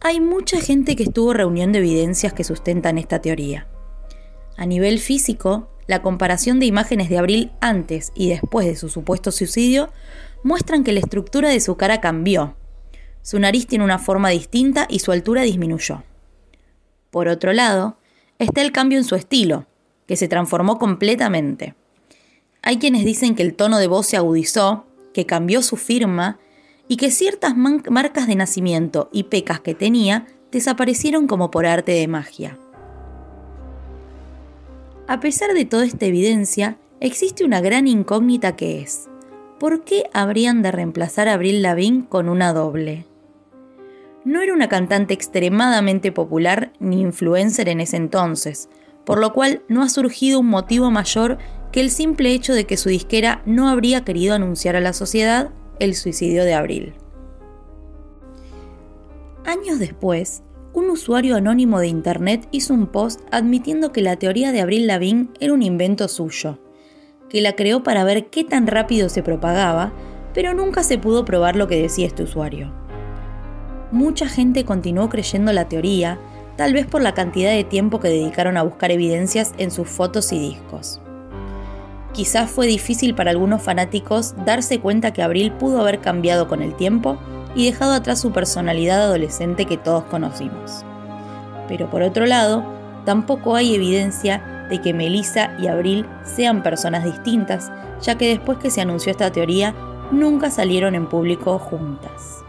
Hay 0.06 0.20
mucha 0.20 0.60
gente 0.60 0.96
que 0.96 1.04
estuvo 1.04 1.32
reuniendo 1.32 1.78
evidencias 1.78 2.34
que 2.34 2.44
sustentan 2.44 2.98
esta 2.98 3.22
teoría. 3.22 3.66
A 4.58 4.66
nivel 4.66 4.98
físico, 4.98 5.70
la 5.86 6.02
comparación 6.02 6.60
de 6.60 6.66
imágenes 6.66 7.08
de 7.08 7.16
Abril 7.16 7.52
antes 7.62 8.12
y 8.14 8.28
después 8.28 8.66
de 8.66 8.76
su 8.76 8.90
supuesto 8.90 9.32
suicidio 9.32 9.90
muestran 10.42 10.84
que 10.84 10.92
la 10.92 11.00
estructura 11.00 11.48
de 11.48 11.58
su 11.58 11.78
cara 11.78 12.02
cambió. 12.02 12.54
Su 13.22 13.38
nariz 13.38 13.66
tiene 13.66 13.82
una 13.82 13.98
forma 13.98 14.28
distinta 14.28 14.86
y 14.90 14.98
su 14.98 15.10
altura 15.10 15.40
disminuyó. 15.40 16.02
Por 17.10 17.28
otro 17.28 17.54
lado, 17.54 17.96
está 18.38 18.60
el 18.60 18.72
cambio 18.72 18.98
en 18.98 19.04
su 19.04 19.14
estilo, 19.14 19.66
que 20.06 20.16
se 20.16 20.28
transformó 20.28 20.78
completamente. 20.78 21.76
Hay 22.60 22.76
quienes 22.76 23.06
dicen 23.06 23.34
que 23.34 23.42
el 23.42 23.54
tono 23.54 23.78
de 23.78 23.86
voz 23.86 24.06
se 24.08 24.18
agudizó, 24.18 24.84
que 25.14 25.24
cambió 25.24 25.62
su 25.62 25.78
firma 25.78 26.40
y 26.88 26.96
que 26.96 27.10
ciertas 27.10 27.54
marcas 27.56 28.26
de 28.26 28.34
nacimiento 28.34 29.08
y 29.12 29.24
pecas 29.24 29.60
que 29.60 29.74
tenía 29.74 30.26
desaparecieron 30.52 31.26
como 31.26 31.50
por 31.50 31.66
arte 31.66 31.92
de 31.92 32.08
magia. 32.08 32.58
A 35.06 35.20
pesar 35.20 35.52
de 35.52 35.64
toda 35.64 35.84
esta 35.84 36.06
evidencia, 36.06 36.78
existe 37.00 37.44
una 37.44 37.60
gran 37.60 37.86
incógnita 37.86 38.56
que 38.56 38.80
es, 38.80 39.08
¿por 39.58 39.84
qué 39.84 40.04
habrían 40.12 40.62
de 40.62 40.72
reemplazar 40.72 41.28
a 41.28 41.34
Avril 41.34 41.62
Lavigne 41.62 42.06
con 42.08 42.28
una 42.28 42.52
doble? 42.52 43.06
No 44.24 44.40
era 44.40 44.54
una 44.54 44.68
cantante 44.68 45.12
extremadamente 45.12 46.10
popular 46.12 46.72
ni 46.80 47.02
influencer 47.02 47.68
en 47.68 47.80
ese 47.80 47.98
entonces, 47.98 48.70
por 49.04 49.18
lo 49.18 49.34
cual 49.34 49.62
no 49.68 49.82
ha 49.82 49.90
surgido 49.90 50.40
un 50.40 50.46
motivo 50.46 50.90
mayor 50.90 51.36
que 51.72 51.80
el 51.80 51.90
simple 51.90 52.32
hecho 52.32 52.54
de 52.54 52.64
que 52.64 52.78
su 52.78 52.88
disquera 52.88 53.42
no 53.44 53.68
habría 53.68 54.04
querido 54.04 54.34
anunciar 54.34 54.76
a 54.76 54.80
la 54.80 54.94
sociedad 54.94 55.50
el 55.78 55.94
suicidio 55.94 56.44
de 56.44 56.54
Abril. 56.54 56.94
Años 59.44 59.78
después, 59.78 60.42
un 60.72 60.90
usuario 60.90 61.36
anónimo 61.36 61.78
de 61.78 61.86
Internet 61.88 62.48
hizo 62.50 62.74
un 62.74 62.86
post 62.86 63.20
admitiendo 63.30 63.92
que 63.92 64.02
la 64.02 64.16
teoría 64.16 64.50
de 64.50 64.60
Abril 64.60 64.86
Lavigne 64.86 65.28
era 65.38 65.52
un 65.52 65.62
invento 65.62 66.08
suyo, 66.08 66.58
que 67.28 67.40
la 67.40 67.54
creó 67.54 67.82
para 67.82 68.04
ver 68.04 68.26
qué 68.26 68.42
tan 68.42 68.66
rápido 68.66 69.08
se 69.08 69.22
propagaba, 69.22 69.92
pero 70.32 70.52
nunca 70.54 70.82
se 70.82 70.98
pudo 70.98 71.24
probar 71.24 71.56
lo 71.56 71.68
que 71.68 71.80
decía 71.80 72.06
este 72.06 72.24
usuario. 72.24 72.72
Mucha 73.92 74.26
gente 74.26 74.64
continuó 74.64 75.08
creyendo 75.08 75.52
la 75.52 75.68
teoría, 75.68 76.18
tal 76.56 76.72
vez 76.72 76.86
por 76.86 77.02
la 77.02 77.14
cantidad 77.14 77.52
de 77.52 77.62
tiempo 77.62 78.00
que 78.00 78.08
dedicaron 78.08 78.56
a 78.56 78.62
buscar 78.62 78.90
evidencias 78.90 79.52
en 79.58 79.70
sus 79.70 79.88
fotos 79.88 80.32
y 80.32 80.40
discos. 80.40 81.00
Quizás 82.14 82.48
fue 82.48 82.68
difícil 82.68 83.16
para 83.16 83.32
algunos 83.32 83.60
fanáticos 83.60 84.34
darse 84.46 84.78
cuenta 84.78 85.12
que 85.12 85.22
Abril 85.22 85.50
pudo 85.50 85.80
haber 85.80 86.00
cambiado 86.00 86.46
con 86.46 86.62
el 86.62 86.76
tiempo 86.76 87.18
y 87.56 87.66
dejado 87.66 87.92
atrás 87.92 88.20
su 88.20 88.30
personalidad 88.30 89.02
adolescente 89.02 89.66
que 89.66 89.76
todos 89.76 90.04
conocimos. 90.04 90.84
Pero 91.66 91.90
por 91.90 92.02
otro 92.02 92.24
lado, 92.26 92.64
tampoco 93.04 93.56
hay 93.56 93.74
evidencia 93.74 94.66
de 94.70 94.80
que 94.80 94.94
Melissa 94.94 95.56
y 95.60 95.66
Abril 95.66 96.06
sean 96.22 96.62
personas 96.62 97.04
distintas, 97.04 97.72
ya 98.00 98.16
que 98.16 98.28
después 98.28 98.58
que 98.58 98.70
se 98.70 98.80
anunció 98.80 99.10
esta 99.10 99.32
teoría, 99.32 99.74
nunca 100.12 100.50
salieron 100.50 100.94
en 100.94 101.08
público 101.08 101.58
juntas. 101.58 102.44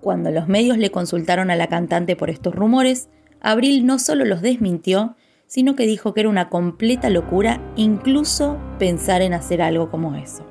Cuando 0.00 0.30
los 0.30 0.48
medios 0.48 0.78
le 0.78 0.90
consultaron 0.90 1.50
a 1.50 1.56
la 1.56 1.66
cantante 1.66 2.16
por 2.16 2.30
estos 2.30 2.54
rumores, 2.54 3.10
Abril 3.40 3.84
no 3.84 3.98
solo 3.98 4.24
los 4.24 4.40
desmintió, 4.40 5.16
sino 5.50 5.74
que 5.74 5.84
dijo 5.84 6.14
que 6.14 6.20
era 6.20 6.28
una 6.28 6.48
completa 6.48 7.10
locura 7.10 7.60
incluso 7.74 8.56
pensar 8.78 9.20
en 9.20 9.34
hacer 9.34 9.60
algo 9.60 9.90
como 9.90 10.14
eso. 10.14 10.46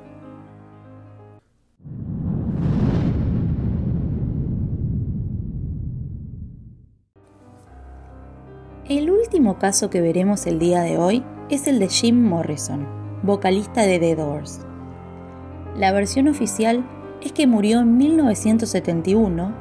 El 8.86 9.10
último 9.10 9.58
caso 9.58 9.88
que 9.88 10.02
veremos 10.02 10.46
el 10.46 10.58
día 10.58 10.82
de 10.82 10.98
hoy 10.98 11.24
es 11.48 11.66
el 11.66 11.78
de 11.78 11.88
Jim 11.88 12.22
Morrison, 12.22 12.86
vocalista 13.22 13.86
de 13.86 13.98
The 13.98 14.16
Doors. 14.16 14.60
La 15.78 15.92
versión 15.92 16.28
oficial 16.28 16.84
es 17.22 17.32
que 17.32 17.46
murió 17.46 17.80
en 17.80 17.96
1971, 17.96 19.54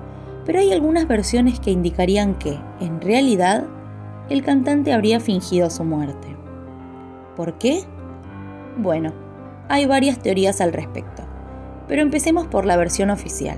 pero 0.45 0.59
hay 0.59 0.73
algunas 0.73 1.07
versiones 1.07 1.61
que 1.61 1.71
indicarían 1.71 2.37
que, 2.37 2.59
en 2.81 2.99
realidad, 2.99 3.67
el 4.29 4.43
cantante 4.43 4.93
habría 4.93 5.19
fingido 5.19 5.69
su 5.69 5.83
muerte. 5.83 6.35
¿Por 7.35 7.57
qué? 7.57 7.83
Bueno, 8.77 9.13
hay 9.67 9.85
varias 9.85 10.19
teorías 10.19 10.61
al 10.61 10.73
respecto, 10.73 11.23
pero 11.87 12.01
empecemos 12.01 12.47
por 12.47 12.65
la 12.65 12.77
versión 12.77 13.09
oficial. 13.09 13.57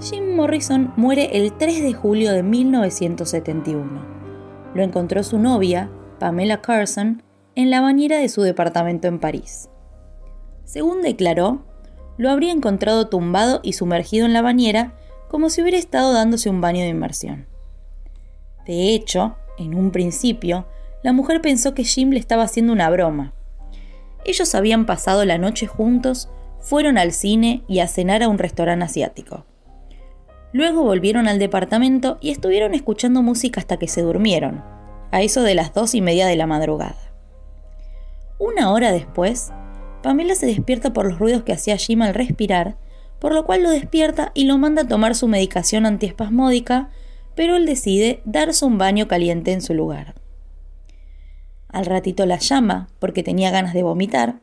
Jim 0.00 0.36
Morrison 0.36 0.92
muere 0.96 1.36
el 1.38 1.52
3 1.52 1.82
de 1.82 1.92
julio 1.94 2.32
de 2.32 2.42
1971. 2.42 4.16
Lo 4.74 4.82
encontró 4.82 5.22
su 5.22 5.38
novia, 5.38 5.90
Pamela 6.18 6.60
Carson, 6.60 7.22
en 7.54 7.70
la 7.70 7.80
bañera 7.80 8.18
de 8.18 8.28
su 8.28 8.42
departamento 8.42 9.08
en 9.08 9.18
París. 9.18 9.70
Según 10.64 11.00
declaró, 11.00 11.64
lo 12.18 12.30
habría 12.30 12.52
encontrado 12.52 13.08
tumbado 13.08 13.60
y 13.62 13.72
sumergido 13.72 14.26
en 14.26 14.32
la 14.32 14.42
bañera 14.42 14.94
como 15.28 15.48
si 15.48 15.62
hubiera 15.62 15.78
estado 15.78 16.12
dándose 16.12 16.50
un 16.50 16.60
baño 16.60 16.82
de 16.82 16.88
inmersión. 16.88 17.46
De 18.66 18.94
hecho, 18.94 19.36
en 19.58 19.74
un 19.74 19.90
principio, 19.90 20.66
la 21.02 21.12
mujer 21.12 21.40
pensó 21.40 21.74
que 21.74 21.84
Jim 21.84 22.10
le 22.10 22.18
estaba 22.18 22.42
haciendo 22.42 22.72
una 22.72 22.90
broma. 22.90 23.32
Ellos 24.24 24.54
habían 24.54 24.86
pasado 24.86 25.24
la 25.24 25.38
noche 25.38 25.66
juntos, 25.66 26.28
fueron 26.58 26.98
al 26.98 27.12
cine 27.12 27.62
y 27.68 27.78
a 27.78 27.86
cenar 27.86 28.22
a 28.22 28.28
un 28.28 28.38
restaurante 28.38 28.84
asiático. 28.84 29.46
Luego 30.52 30.82
volvieron 30.82 31.28
al 31.28 31.38
departamento 31.38 32.18
y 32.20 32.30
estuvieron 32.30 32.74
escuchando 32.74 33.22
música 33.22 33.60
hasta 33.60 33.76
que 33.76 33.88
se 33.88 34.02
durmieron, 34.02 34.64
a 35.12 35.22
eso 35.22 35.42
de 35.42 35.54
las 35.54 35.72
dos 35.72 35.94
y 35.94 36.00
media 36.00 36.26
de 36.26 36.36
la 36.36 36.46
madrugada. 36.46 36.96
Una 38.38 38.72
hora 38.72 38.90
después, 38.90 39.52
Pamela 40.02 40.34
se 40.34 40.46
despierta 40.46 40.92
por 40.92 41.06
los 41.06 41.18
ruidos 41.18 41.42
que 41.42 41.52
hacía 41.52 41.76
Jim 41.76 42.02
al 42.02 42.14
respirar, 42.14 42.76
por 43.18 43.32
lo 43.32 43.44
cual 43.44 43.62
lo 43.62 43.70
despierta 43.70 44.32
y 44.34 44.44
lo 44.44 44.58
manda 44.58 44.82
a 44.82 44.88
tomar 44.88 45.14
su 45.14 45.28
medicación 45.28 45.86
antiespasmódica 45.86 46.90
pero 47.36 47.54
él 47.54 47.66
decide 47.66 48.20
darse 48.24 48.64
un 48.64 48.78
baño 48.78 49.06
caliente 49.06 49.52
en 49.52 49.60
su 49.60 49.74
lugar. 49.74 50.14
Al 51.68 51.86
ratito 51.86 52.26
la 52.26 52.38
llama 52.38 52.88
porque 52.98 53.22
tenía 53.22 53.50
ganas 53.50 53.74
de 53.74 53.82
vomitar. 53.82 54.40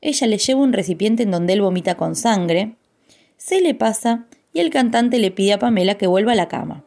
Ella 0.00 0.26
le 0.28 0.38
lleva 0.38 0.62
un 0.62 0.72
recipiente 0.72 1.24
en 1.24 1.32
donde 1.32 1.52
él 1.52 1.60
vomita 1.60 1.96
con 1.96 2.14
sangre. 2.14 2.76
Se 3.36 3.60
le 3.60 3.74
pasa 3.74 4.26
y 4.52 4.60
el 4.60 4.70
cantante 4.70 5.18
le 5.18 5.32
pide 5.32 5.54
a 5.54 5.58
Pamela 5.58 5.96
que 5.96 6.06
vuelva 6.06 6.32
a 6.32 6.36
la 6.36 6.48
cama. 6.48 6.84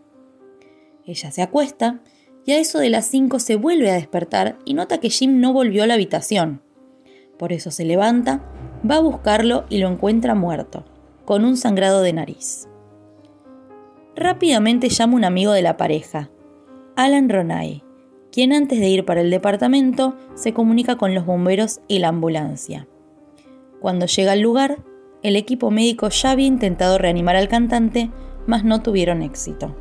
Ella 1.05 1.31
se 1.31 1.41
acuesta 1.41 2.00
y 2.46 2.53
a 2.53 2.60
eso 2.60 2.79
de 2.79 2.89
las 2.89 3.05
5 3.08 3.39
se 3.39 3.55
vuelve 3.55 3.91
a 3.91 3.96
despertar 3.96 4.58
y 4.65 4.74
nota 4.74 5.00
que 5.00 5.10
Jim 5.10 5.41
no 5.41 5.51
volvió 5.51 5.84
a 5.84 5.88
la 5.88 5.96
habitación. 5.96 6.62
Por 7.38 7.51
eso 7.51 7.72
se 7.72 7.84
levanta, 7.84 8.41
va 8.89 8.96
a 8.96 9.01
buscarlo 9.01 9.65
y 9.70 9.79
lo 9.79 9.89
encuentra 9.89 10.36
muerto, 10.36 10.86
con 11.25 11.43
un 11.43 11.58
sangrado 11.58 12.01
de 12.01 12.13
nariz. 12.13 12.67
Rápidamente 14.21 14.89
llama 14.89 15.15
un 15.15 15.25
amigo 15.25 15.51
de 15.51 15.63
la 15.63 15.77
pareja, 15.77 16.29
Alan 16.95 17.27
Ronay, 17.27 17.83
quien 18.31 18.53
antes 18.53 18.79
de 18.79 18.87
ir 18.87 19.03
para 19.03 19.21
el 19.21 19.31
departamento 19.31 20.15
se 20.35 20.53
comunica 20.53 20.95
con 20.95 21.15
los 21.15 21.25
bomberos 21.25 21.81
y 21.87 21.97
la 21.97 22.09
ambulancia. 22.09 22.87
Cuando 23.79 24.05
llega 24.05 24.33
al 24.33 24.41
lugar, 24.41 24.83
el 25.23 25.35
equipo 25.35 25.71
médico 25.71 26.09
ya 26.09 26.29
había 26.29 26.45
intentado 26.45 26.99
reanimar 26.99 27.35
al 27.35 27.47
cantante, 27.47 28.11
mas 28.45 28.63
no 28.63 28.83
tuvieron 28.83 29.23
éxito. 29.23 29.75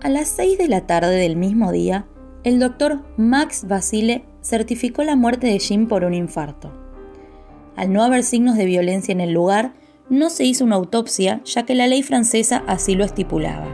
A 0.00 0.08
las 0.08 0.28
6 0.28 0.56
de 0.56 0.68
la 0.68 0.86
tarde 0.86 1.16
del 1.16 1.36
mismo 1.36 1.72
día, 1.72 2.06
el 2.42 2.58
doctor 2.58 3.02
Max 3.18 3.66
Basile 3.68 4.24
certificó 4.40 5.04
la 5.04 5.14
muerte 5.14 5.46
de 5.46 5.58
Jim 5.58 5.88
por 5.88 6.04
un 6.04 6.14
infarto. 6.14 6.72
Al 7.76 7.92
no 7.92 8.02
haber 8.02 8.22
signos 8.22 8.56
de 8.56 8.64
violencia 8.64 9.12
en 9.12 9.20
el 9.20 9.34
lugar, 9.34 9.74
no 10.08 10.30
se 10.30 10.44
hizo 10.44 10.64
una 10.64 10.76
autopsia 10.76 11.40
ya 11.44 11.64
que 11.64 11.74
la 11.74 11.86
ley 11.86 12.02
francesa 12.02 12.62
así 12.66 12.94
lo 12.94 13.04
estipulaba. 13.04 13.66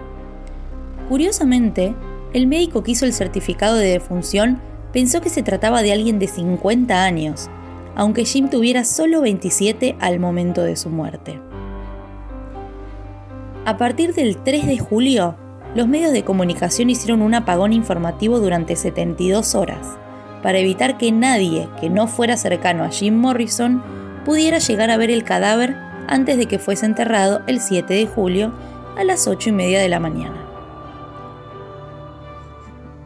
Curiosamente, 1.08 1.94
el 2.32 2.46
médico 2.46 2.82
que 2.82 2.92
hizo 2.92 3.06
el 3.06 3.12
certificado 3.12 3.76
de 3.76 3.88
defunción 3.88 4.60
pensó 4.92 5.20
que 5.20 5.30
se 5.30 5.42
trataba 5.42 5.82
de 5.82 5.92
alguien 5.92 6.18
de 6.18 6.28
50 6.28 7.02
años, 7.02 7.48
aunque 7.94 8.24
Jim 8.24 8.48
tuviera 8.48 8.84
solo 8.84 9.20
27 9.20 9.96
al 10.00 10.20
momento 10.20 10.62
de 10.62 10.76
su 10.76 10.90
muerte. 10.90 11.40
A 13.64 13.76
partir 13.76 14.14
del 14.14 14.36
3 14.36 14.66
de 14.66 14.78
julio, 14.78 15.36
los 15.74 15.88
medios 15.88 16.12
de 16.12 16.24
comunicación 16.24 16.90
hicieron 16.90 17.22
un 17.22 17.34
apagón 17.34 17.72
informativo 17.72 18.40
durante 18.40 18.76
72 18.76 19.54
horas, 19.54 19.98
para 20.42 20.58
evitar 20.58 20.96
que 20.96 21.12
nadie 21.12 21.68
que 21.80 21.90
no 21.90 22.06
fuera 22.06 22.36
cercano 22.36 22.84
a 22.84 22.90
Jim 22.90 23.14
Morrison 23.14 23.82
pudiera 24.24 24.58
llegar 24.58 24.90
a 24.90 24.96
ver 24.96 25.10
el 25.10 25.24
cadáver 25.24 25.87
antes 26.08 26.36
de 26.36 26.46
que 26.46 26.58
fuese 26.58 26.86
enterrado 26.86 27.42
el 27.46 27.60
7 27.60 27.94
de 27.94 28.06
julio 28.06 28.52
a 28.96 29.04
las 29.04 29.28
8 29.28 29.50
y 29.50 29.52
media 29.52 29.80
de 29.80 29.88
la 29.88 30.00
mañana. 30.00 30.44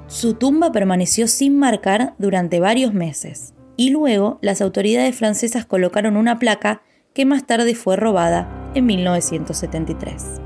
Su 0.06 0.34
tumba 0.34 0.72
permaneció 0.72 1.26
sin 1.26 1.58
marcar 1.58 2.14
durante 2.18 2.60
varios 2.60 2.94
meses 2.94 3.54
y 3.76 3.90
luego 3.90 4.38
las 4.40 4.60
autoridades 4.60 5.16
francesas 5.16 5.66
colocaron 5.66 6.16
una 6.16 6.38
placa 6.38 6.82
que 7.14 7.24
más 7.26 7.46
tarde 7.46 7.74
fue 7.74 7.96
robada 7.96 8.48
en 8.74 8.86
1973. 8.86 10.40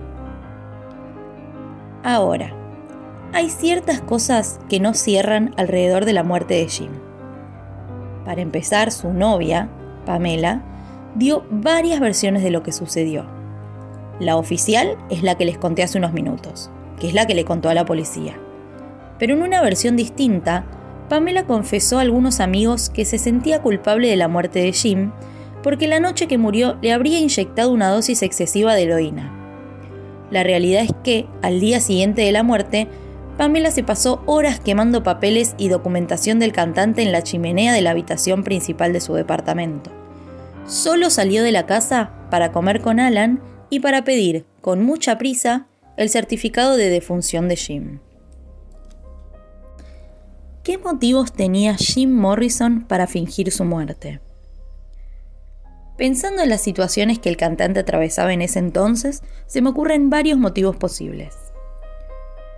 Ahora, 2.02 2.54
hay 3.32 3.50
ciertas 3.50 4.00
cosas 4.00 4.60
que 4.68 4.80
no 4.80 4.94
cierran 4.94 5.52
alrededor 5.56 6.04
de 6.04 6.12
la 6.12 6.22
muerte 6.22 6.54
de 6.54 6.68
Jim. 6.68 6.90
Para 8.25 8.40
empezar, 8.40 8.92
su 8.92 9.12
novia, 9.12 9.68
Pamela, 10.04 10.62
dio 11.16 11.44
varias 11.50 11.99
versiones 11.99 12.42
de 12.42 12.50
lo 12.50 12.62
que 12.62 12.73
sucedió. 12.73 13.25
La 14.20 14.37
oficial 14.37 14.96
es 15.11 15.23
la 15.23 15.37
que 15.37 15.46
les 15.46 15.58
conté 15.58 15.82
hace 15.82 15.99
unos 15.99 16.12
minutos, 16.12 16.70
que 17.00 17.08
es 17.08 17.14
la 17.14 17.26
que 17.26 17.35
le 17.35 17.44
contó 17.44 17.68
a 17.68 17.75
la 17.75 17.87
policía. 17.87 18.38
Pero 19.18 19.35
en 19.35 19.42
una 19.42 19.62
versión 19.62 19.96
distinta, 19.96 20.66
Pamela 21.08 21.46
confesó 21.46 21.99
a 21.99 22.02
algunos 22.02 22.40
amigos 22.40 22.90
que 22.90 23.04
se 23.04 23.18
sentía 23.18 23.62
culpable 23.62 24.08
de 24.08 24.16
la 24.16 24.28
muerte 24.28 24.61
de 24.61 24.73
Jim 24.73 25.12
porque 25.62 25.88
la 25.88 26.00
noche 26.00 26.28
que 26.28 26.38
murió 26.38 26.76
le 26.82 26.92
habría 26.92 27.18
inyectado 27.18 27.70
una 27.70 27.88
dosis 27.88 28.23
excesiva 28.23 28.75
de 28.75 28.82
heroína. 28.82 29.32
La 30.30 30.42
realidad 30.42 30.82
es 30.82 30.92
que, 31.02 31.26
al 31.42 31.61
día 31.61 31.80
siguiente 31.80 32.23
de 32.23 32.32
la 32.32 32.42
muerte, 32.42 32.88
Pamela 33.37 33.70
se 33.70 33.82
pasó 33.82 34.23
horas 34.26 34.61
quemando 34.61 35.02
papeles 35.02 35.54
y 35.56 35.68
documentación 35.68 36.38
del 36.38 36.52
cantante 36.52 37.02
en 37.02 37.12
la 37.12 37.23
chimenea 37.23 37.73
de 37.73 37.82
la 37.82 37.90
habitación 37.90 38.44
principal 38.44 38.92
de 38.92 39.00
su 39.00 39.14
departamento 39.14 40.05
solo 40.66 41.11
salió 41.11 41.42
de 41.42 41.52
la 41.52 41.66
casa 41.66 42.12
para 42.30 42.52
comer 42.52 42.80
con 42.80 43.00
Alan 43.00 43.40
y 43.70 43.80
para 43.80 44.04
pedir, 44.04 44.46
con 44.61 44.82
mucha 44.82 45.18
prisa, 45.18 45.66
el 45.96 46.11
certificado 46.11 46.76
de 46.76 46.90
defunción 46.90 47.49
de 47.49 47.56
Jim. 47.56 48.00
¿Qué 50.62 50.78
motivos 50.78 51.32
tenía 51.32 51.76
Jim 51.76 52.11
Morrison 52.11 52.85
para 52.85 53.06
fingir 53.06 53.52
su 53.52 53.64
muerte? 53.64 54.20
Pensando 55.96 56.42
en 56.42 56.50
las 56.50 56.61
situaciones 56.61 57.18
que 57.18 57.28
el 57.28 57.37
cantante 57.37 57.80
atravesaba 57.80 58.32
en 58.32 58.42
ese 58.42 58.58
entonces, 58.58 59.23
se 59.46 59.62
me 59.62 59.70
ocurren 59.70 60.11
varios 60.11 60.38
motivos 60.38 60.76
posibles. 60.76 61.35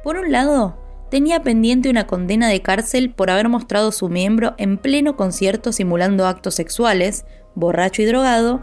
Por 0.03 0.17
un 0.17 0.33
lado, 0.33 0.77
tenía 1.11 1.43
pendiente 1.43 1.91
una 1.91 2.07
condena 2.07 2.49
de 2.49 2.63
cárcel 2.63 3.11
por 3.11 3.31
haber 3.31 3.49
mostrado 3.49 3.93
su 3.93 4.09
miembro 4.09 4.55
en 4.59 4.79
pleno 4.79 5.17
concierto 5.17 5.73
simulando 5.73 6.27
actos 6.27 6.55
sexuales, 6.55 7.27
borracho 7.59 8.03
y 8.03 8.07
drogado, 8.07 8.61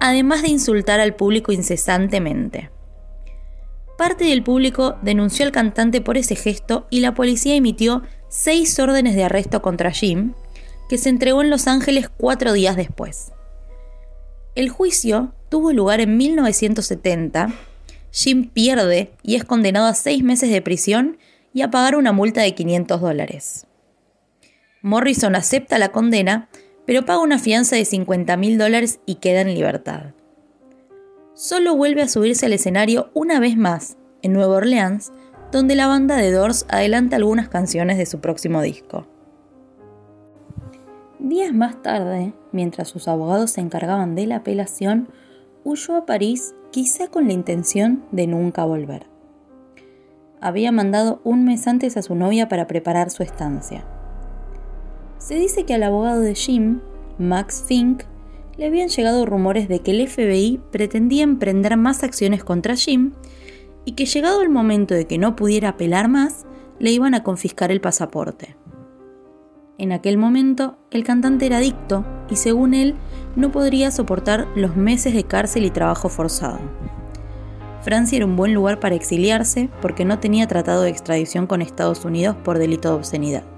además 0.00 0.42
de 0.42 0.48
insultar 0.48 1.00
al 1.00 1.14
público 1.14 1.52
incesantemente. 1.52 2.70
Parte 3.98 4.24
del 4.24 4.42
público 4.42 4.96
denunció 5.02 5.44
al 5.46 5.52
cantante 5.52 6.00
por 6.00 6.16
ese 6.16 6.34
gesto 6.34 6.86
y 6.90 7.00
la 7.00 7.14
policía 7.14 7.54
emitió 7.54 8.02
seis 8.28 8.78
órdenes 8.78 9.14
de 9.14 9.24
arresto 9.24 9.62
contra 9.62 9.92
Jim, 9.92 10.34
que 10.88 10.98
se 10.98 11.08
entregó 11.08 11.42
en 11.42 11.50
Los 11.50 11.68
Ángeles 11.68 12.08
cuatro 12.08 12.52
días 12.52 12.76
después. 12.76 13.32
El 14.54 14.68
juicio 14.70 15.32
tuvo 15.48 15.72
lugar 15.72 16.00
en 16.00 16.16
1970. 16.16 17.54
Jim 18.10 18.50
pierde 18.50 19.12
y 19.22 19.36
es 19.36 19.44
condenado 19.44 19.86
a 19.86 19.94
seis 19.94 20.22
meses 20.22 20.50
de 20.50 20.62
prisión 20.62 21.18
y 21.54 21.62
a 21.62 21.70
pagar 21.70 21.96
una 21.96 22.12
multa 22.12 22.42
de 22.42 22.54
500 22.54 23.00
dólares. 23.00 23.66
Morrison 24.82 25.36
acepta 25.36 25.78
la 25.78 25.90
condena, 25.90 26.48
pero 26.86 27.04
paga 27.04 27.20
una 27.20 27.38
fianza 27.38 27.76
de 27.76 27.84
50 27.84 28.36
mil 28.36 28.58
dólares 28.58 29.00
y 29.06 29.16
queda 29.16 29.42
en 29.42 29.54
libertad. 29.54 30.12
Solo 31.34 31.76
vuelve 31.76 32.02
a 32.02 32.08
subirse 32.08 32.46
al 32.46 32.52
escenario 32.52 33.10
una 33.14 33.40
vez 33.40 33.56
más, 33.56 33.96
en 34.22 34.32
Nueva 34.32 34.56
Orleans, 34.56 35.12
donde 35.50 35.74
la 35.74 35.86
banda 35.86 36.16
de 36.16 36.30
Doors 36.30 36.66
adelanta 36.68 37.16
algunas 37.16 37.48
canciones 37.48 37.98
de 37.98 38.06
su 38.06 38.20
próximo 38.20 38.62
disco. 38.62 39.06
Días 41.18 41.54
más 41.54 41.82
tarde, 41.82 42.32
mientras 42.52 42.88
sus 42.88 43.06
abogados 43.06 43.52
se 43.52 43.60
encargaban 43.60 44.14
de 44.14 44.26
la 44.26 44.36
apelación, 44.36 45.08
huyó 45.64 45.96
a 45.96 46.06
París 46.06 46.54
quizá 46.70 47.08
con 47.08 47.26
la 47.26 47.32
intención 47.32 48.04
de 48.10 48.26
nunca 48.26 48.64
volver. 48.64 49.06
Había 50.40 50.72
mandado 50.72 51.20
un 51.22 51.44
mes 51.44 51.68
antes 51.68 51.96
a 51.96 52.02
su 52.02 52.16
novia 52.16 52.48
para 52.48 52.66
preparar 52.66 53.10
su 53.10 53.22
estancia. 53.22 53.84
Se 55.22 55.36
dice 55.36 55.64
que 55.64 55.74
al 55.74 55.84
abogado 55.84 56.20
de 56.20 56.34
Jim, 56.34 56.80
Max 57.16 57.62
Fink, 57.64 58.02
le 58.56 58.66
habían 58.66 58.88
llegado 58.88 59.24
rumores 59.24 59.68
de 59.68 59.78
que 59.78 59.92
el 59.92 60.08
FBI 60.08 60.60
pretendía 60.72 61.22
emprender 61.22 61.76
más 61.76 62.02
acciones 62.02 62.42
contra 62.42 62.74
Jim 62.74 63.12
y 63.84 63.92
que 63.92 64.04
llegado 64.04 64.42
el 64.42 64.48
momento 64.48 64.94
de 64.94 65.06
que 65.06 65.18
no 65.18 65.36
pudiera 65.36 65.70
apelar 65.70 66.08
más, 66.08 66.44
le 66.80 66.90
iban 66.90 67.14
a 67.14 67.22
confiscar 67.22 67.70
el 67.70 67.80
pasaporte. 67.80 68.56
En 69.78 69.92
aquel 69.92 70.18
momento, 70.18 70.76
el 70.90 71.04
cantante 71.04 71.46
era 71.46 71.58
adicto 71.58 72.04
y 72.28 72.34
según 72.34 72.74
él, 72.74 72.96
no 73.36 73.52
podría 73.52 73.92
soportar 73.92 74.48
los 74.56 74.74
meses 74.74 75.14
de 75.14 75.22
cárcel 75.22 75.64
y 75.64 75.70
trabajo 75.70 76.08
forzado. 76.08 76.58
Francia 77.82 78.16
era 78.16 78.26
un 78.26 78.34
buen 78.34 78.54
lugar 78.54 78.80
para 78.80 78.96
exiliarse 78.96 79.70
porque 79.80 80.04
no 80.04 80.18
tenía 80.18 80.48
tratado 80.48 80.82
de 80.82 80.90
extradición 80.90 81.46
con 81.46 81.62
Estados 81.62 82.04
Unidos 82.04 82.34
por 82.42 82.58
delito 82.58 82.88
de 82.88 82.96
obscenidad. 82.96 83.51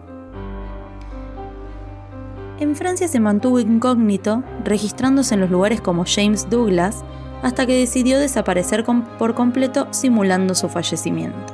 En 2.60 2.76
Francia 2.76 3.08
se 3.08 3.18
mantuvo 3.18 3.58
incógnito, 3.58 4.44
registrándose 4.64 5.34
en 5.34 5.40
los 5.40 5.50
lugares 5.50 5.80
como 5.80 6.04
James 6.06 6.48
Douglas, 6.48 7.04
hasta 7.42 7.66
que 7.66 7.78
decidió 7.78 8.18
desaparecer 8.18 8.84
por 9.18 9.34
completo 9.34 9.88
simulando 9.90 10.54
su 10.54 10.68
fallecimiento. 10.68 11.52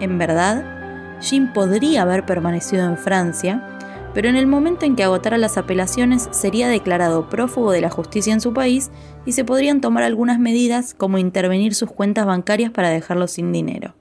En 0.00 0.18
verdad, 0.18 1.18
Jim 1.20 1.52
podría 1.52 2.02
haber 2.02 2.26
permanecido 2.26 2.84
en 2.84 2.98
Francia, 2.98 3.78
pero 4.12 4.28
en 4.28 4.36
el 4.36 4.46
momento 4.46 4.84
en 4.84 4.94
que 4.94 5.02
agotara 5.02 5.38
las 5.38 5.56
apelaciones 5.56 6.28
sería 6.30 6.68
declarado 6.68 7.28
prófugo 7.30 7.72
de 7.72 7.80
la 7.80 7.90
justicia 7.90 8.32
en 8.32 8.40
su 8.40 8.52
país 8.52 8.90
y 9.24 9.32
se 9.32 9.44
podrían 9.44 9.80
tomar 9.80 10.04
algunas 10.04 10.38
medidas 10.38 10.94
como 10.94 11.18
intervenir 11.18 11.74
sus 11.74 11.90
cuentas 11.90 12.26
bancarias 12.26 12.70
para 12.70 12.90
dejarlo 12.90 13.26
sin 13.26 13.50
dinero. 13.50 13.94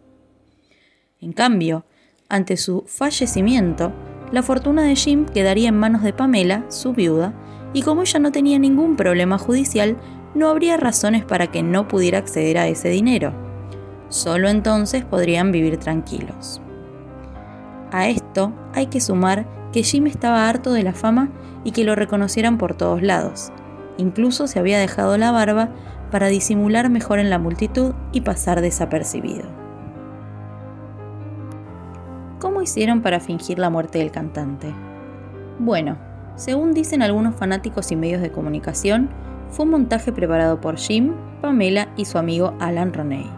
En 1.20 1.32
cambio, 1.32 1.86
ante 2.30 2.58
su 2.58 2.84
fallecimiento, 2.86 3.94
la 4.34 4.42
fortuna 4.42 4.82
de 4.82 4.96
Jim 4.96 5.28
quedaría 5.28 5.70
en 5.70 5.78
manos 5.78 6.02
de 6.02 6.12
Pamela, 6.12 6.66
su 6.70 6.94
viuda, 6.94 7.36
y 7.72 7.84
como 7.84 8.02
ella 8.02 8.20
no 8.20 8.32
tenía 8.32 8.58
ningún 8.58 8.96
problema 8.96 9.38
judicial, 9.38 9.96
no 10.34 10.50
habría 10.50 10.76
razones 10.76 11.24
para 11.24 11.52
que 11.52 11.62
no 11.62 11.88
pudiera 11.88 12.18
acceder 12.18 12.58
a 12.58 12.68
ese 12.68 12.90
dinero. 12.90 13.32
Solo 14.10 14.50
entonces 14.50 15.06
podrían 15.06 15.52
vivir 15.52 15.78
tranquilos. 15.78 16.62
A 17.92 18.08
esto 18.08 18.52
hay 18.74 18.88
que 18.88 19.02
sumar 19.02 19.46
que 19.72 19.84
Jim 19.84 20.08
estaba 20.08 20.50
harto 20.50 20.74
de 20.74 20.82
la 20.82 20.94
fama 20.94 21.30
y 21.64 21.70
que 21.70 21.84
lo 21.84 21.94
reconocieran 21.94 22.58
por 22.58 22.74
todos 22.74 23.04
lados. 23.04 23.52
Incluso 24.00 24.48
se 24.48 24.58
había 24.58 24.80
dejado 24.80 25.16
la 25.20 25.32
barba 25.32 25.70
para 26.10 26.26
disimular 26.30 26.90
mejor 26.90 27.20
en 27.20 27.30
la 27.30 27.38
multitud 27.38 27.94
y 28.12 28.22
pasar 28.22 28.62
desapercibido. 28.62 29.63
Hicieron 32.64 33.02
para 33.02 33.20
fingir 33.20 33.60
la 33.60 33.70
muerte 33.70 34.00
del 34.00 34.12
cantante? 34.12 34.74
Bueno, 35.60 35.98
según 36.36 36.74
dicen 36.74 37.02
algunos 37.02 37.36
fanáticos 37.36 37.92
y 37.92 37.96
medios 37.96 38.22
de 38.22 38.32
comunicación, 38.32 39.10
fue 39.50 39.66
un 39.66 39.72
montaje 39.72 40.12
preparado 40.12 40.60
por 40.60 40.78
Jim, 40.78 41.14
Pamela 41.42 41.94
y 41.96 42.06
su 42.06 42.18
amigo 42.18 42.56
Alan 42.60 42.92
Roney. 42.92 43.30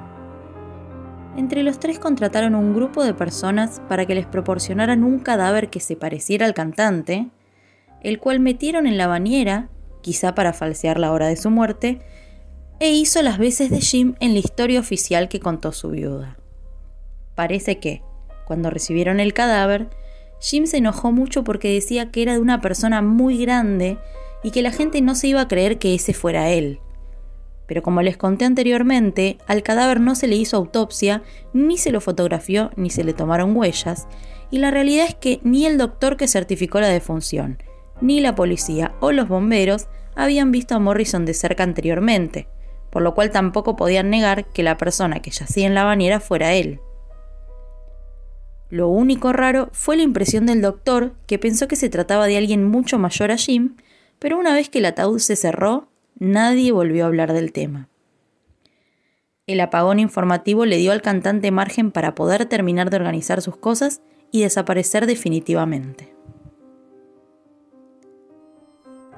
Entre 1.36 1.64
los 1.64 1.80
tres 1.80 2.00
contrataron 2.00 2.56
un 2.56 2.74
grupo 2.74 3.04
de 3.04 3.14
personas 3.14 3.82
para 3.90 4.06
que 4.06 4.16
les 4.16 4.26
proporcionaran 4.26 5.04
un 5.04 5.20
cadáver 5.20 5.70
que 5.70 5.82
se 5.82 5.98
pareciera 5.98 6.46
al 6.46 6.54
cantante, 6.54 7.28
el 8.02 8.20
cual 8.20 8.40
metieron 8.40 8.88
en 8.88 8.98
la 8.98 9.08
bañera, 9.08 9.68
quizá 10.02 10.34
para 10.34 10.54
falsear 10.54 10.98
la 10.98 11.12
hora 11.12 11.28
de 11.28 11.36
su 11.36 11.50
muerte, 11.50 12.00
e 12.80 12.92
hizo 12.92 13.22
las 13.22 13.38
veces 13.38 13.70
de 13.70 13.82
Jim 13.82 14.16
en 14.22 14.34
la 14.34 14.40
historia 14.40 14.80
oficial 14.80 15.28
que 15.28 15.42
contó 15.42 15.74
su 15.74 15.90
viuda. 15.90 16.38
Parece 17.36 17.80
que, 17.80 18.02
cuando 18.46 18.70
recibieron 18.70 19.20
el 19.20 19.34
cadáver, 19.34 19.90
Jim 20.40 20.68
se 20.68 20.78
enojó 20.78 21.12
mucho 21.12 21.44
porque 21.44 21.74
decía 21.74 22.12
que 22.12 22.22
era 22.22 22.34
de 22.34 22.40
una 22.40 22.62
persona 22.62 23.02
muy 23.02 23.38
grande 23.38 23.98
y 24.44 24.52
que 24.52 24.62
la 24.62 24.72
gente 24.72 25.02
no 25.02 25.16
se 25.16 25.28
iba 25.28 25.42
a 25.42 25.48
creer 25.48 25.80
que 25.80 25.96
ese 25.96 26.14
fuera 26.14 26.50
él. 26.50 26.80
Pero 27.68 27.82
como 27.82 28.02
les 28.02 28.18
conté 28.18 28.46
anteriormente, 28.46 29.38
al 29.48 29.64
cadáver 29.64 30.00
no 30.00 30.14
se 30.14 30.28
le 30.28 30.36
hizo 30.36 30.58
autopsia, 30.58 31.24
ni 31.54 31.78
se 31.78 31.92
lo 31.92 32.00
fotografió, 32.00 32.70
ni 32.76 32.92
se 32.92 33.04
le 33.04 33.14
tomaron 33.14 33.56
huellas, 33.56 34.08
y 34.52 34.60
la 34.60 34.70
realidad 34.70 35.06
es 35.08 35.16
que 35.16 35.40
ni 35.44 35.66
el 35.66 35.78
doctor 35.78 36.18
que 36.18 36.28
certificó 36.28 36.80
la 36.80 36.90
defunción, 36.90 37.58
ni 38.02 38.20
la 38.20 38.36
policía 38.36 38.94
o 39.00 39.12
los 39.12 39.28
bomberos 39.28 39.88
habían 40.16 40.52
visto 40.52 40.76
a 40.76 40.80
Morrison 40.80 41.26
de 41.26 41.34
cerca 41.34 41.64
anteriormente, 41.64 42.48
por 42.92 43.02
lo 43.02 43.16
cual 43.16 43.32
tampoco 43.32 43.76
podían 43.76 44.10
negar 44.10 44.46
que 44.46 44.64
la 44.64 44.78
persona 44.78 45.22
que 45.22 45.32
yacía 45.32 45.66
en 45.66 45.74
la 45.74 45.84
bañera 45.84 46.20
fuera 46.20 46.54
él. 46.54 46.80
Lo 48.76 48.90
único 48.90 49.32
raro 49.32 49.70
fue 49.72 49.96
la 49.96 50.04
impresión 50.04 50.46
del 50.46 50.62
doctor, 50.62 51.14
que 51.28 51.40
pensó 51.40 51.70
que 51.70 51.78
se 51.78 51.88
trataba 51.88 52.28
de 52.28 52.36
alguien 52.36 52.66
mucho 52.66 53.00
mayor 53.00 53.32
a 53.32 53.38
Jim, 53.38 53.78
pero 54.20 54.38
una 54.38 54.54
vez 54.54 54.68
que 54.68 54.80
el 54.80 54.86
ataúd 54.86 55.20
se 55.20 55.38
cerró, 55.38 55.88
nadie 56.20 56.74
volvió 56.74 57.06
a 57.06 57.08
hablar 57.08 57.32
del 57.32 57.54
tema. 57.54 57.88
El 59.48 59.62
apagón 59.62 60.00
informativo 60.00 60.66
le 60.66 60.76
dio 60.76 60.92
al 60.92 61.02
cantante 61.02 61.52
margen 61.52 61.92
para 61.92 62.16
poder 62.16 62.48
terminar 62.48 62.90
de 62.90 62.98
organizar 62.98 63.42
sus 63.42 63.56
cosas 63.56 64.02
y 64.30 64.42
desaparecer 64.42 65.06
definitivamente. 65.06 66.14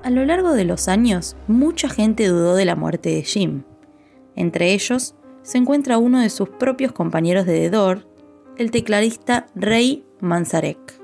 A 0.04 0.12
lo 0.12 0.24
largo 0.24 0.54
de 0.54 0.66
los 0.66 0.88
años, 0.88 1.36
mucha 1.48 1.90
gente 1.90 2.28
dudó 2.28 2.54
de 2.54 2.66
la 2.66 2.76
muerte 2.76 3.10
de 3.10 3.24
Jim. 3.24 3.64
Entre 4.36 4.74
ellos, 4.74 5.16
se 5.42 5.58
encuentra 5.58 5.98
uno 5.98 6.20
de 6.20 6.30
sus 6.30 6.48
propios 6.48 6.92
compañeros 6.92 7.48
de 7.48 7.60
The 7.60 7.76
el 8.58 8.72
tecladista 8.72 9.48
Ray 9.54 10.04
Manzarek, 10.20 11.00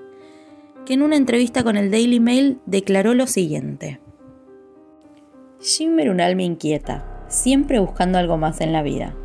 que 0.85 0.95
en 0.95 1.03
una 1.03 1.17
entrevista 1.17 1.63
con 1.63 1.77
el 1.77 1.91
Daily 1.91 2.19
Mail 2.19 2.59
declaró 2.65 3.13
lo 3.13 3.27
siguiente. 3.27 3.99
Jim 5.59 5.99
era 5.99 6.11
un 6.11 6.19
alma 6.19 6.41
inquieta, 6.41 7.25
siempre 7.27 7.79
buscando 7.79 8.17
algo 8.17 8.37
más 8.37 8.59
en 8.59 8.73
la 8.73 8.81
vida, 8.81 9.15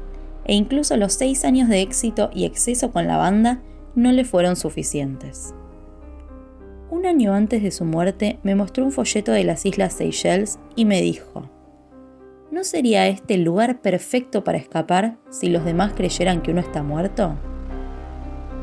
e 0.44 0.54
incluso 0.54 0.96
los 0.98 1.14
seis 1.14 1.44
años 1.44 1.68
de 1.68 1.80
éxito 1.80 2.30
y 2.34 2.44
exceso 2.44 2.92
con 2.92 3.06
la 3.06 3.16
banda 3.16 3.62
no 3.94 4.12
le 4.12 4.24
fueron 4.24 4.56
suficientes. 4.56 5.54
Un 6.90 7.06
año 7.06 7.32
antes 7.32 7.62
de 7.62 7.70
su 7.70 7.84
muerte 7.84 8.38
me 8.42 8.54
mostró 8.54 8.84
un 8.84 8.92
folleto 8.92 9.32
de 9.32 9.44
las 9.44 9.64
Islas 9.64 9.94
Seychelles 9.94 10.58
y 10.76 10.84
me 10.84 11.00
dijo, 11.00 11.50
¿no 12.50 12.62
sería 12.62 13.08
este 13.08 13.34
el 13.34 13.44
lugar 13.44 13.80
perfecto 13.80 14.44
para 14.44 14.58
escapar 14.58 15.16
si 15.30 15.48
los 15.48 15.64
demás 15.64 15.94
creyeran 15.94 16.42
que 16.42 16.50
uno 16.50 16.60
está 16.60 16.82
muerto? 16.82 17.36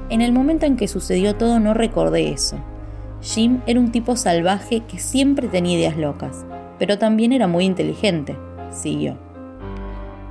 En 0.09 0.21
el 0.21 0.31
momento 0.31 0.65
en 0.65 0.77
que 0.77 0.87
sucedió 0.87 1.35
todo 1.35 1.59
no 1.59 1.73
recordé 1.73 2.29
eso. 2.29 2.57
Jim 3.21 3.61
era 3.65 3.79
un 3.79 3.91
tipo 3.91 4.15
salvaje 4.15 4.81
que 4.81 4.99
siempre 4.99 5.47
tenía 5.47 5.77
ideas 5.77 5.97
locas 5.97 6.45
pero 6.77 6.97
también 6.97 7.31
era 7.31 7.47
muy 7.47 7.65
inteligente, 7.65 8.37
siguió. 8.71 9.17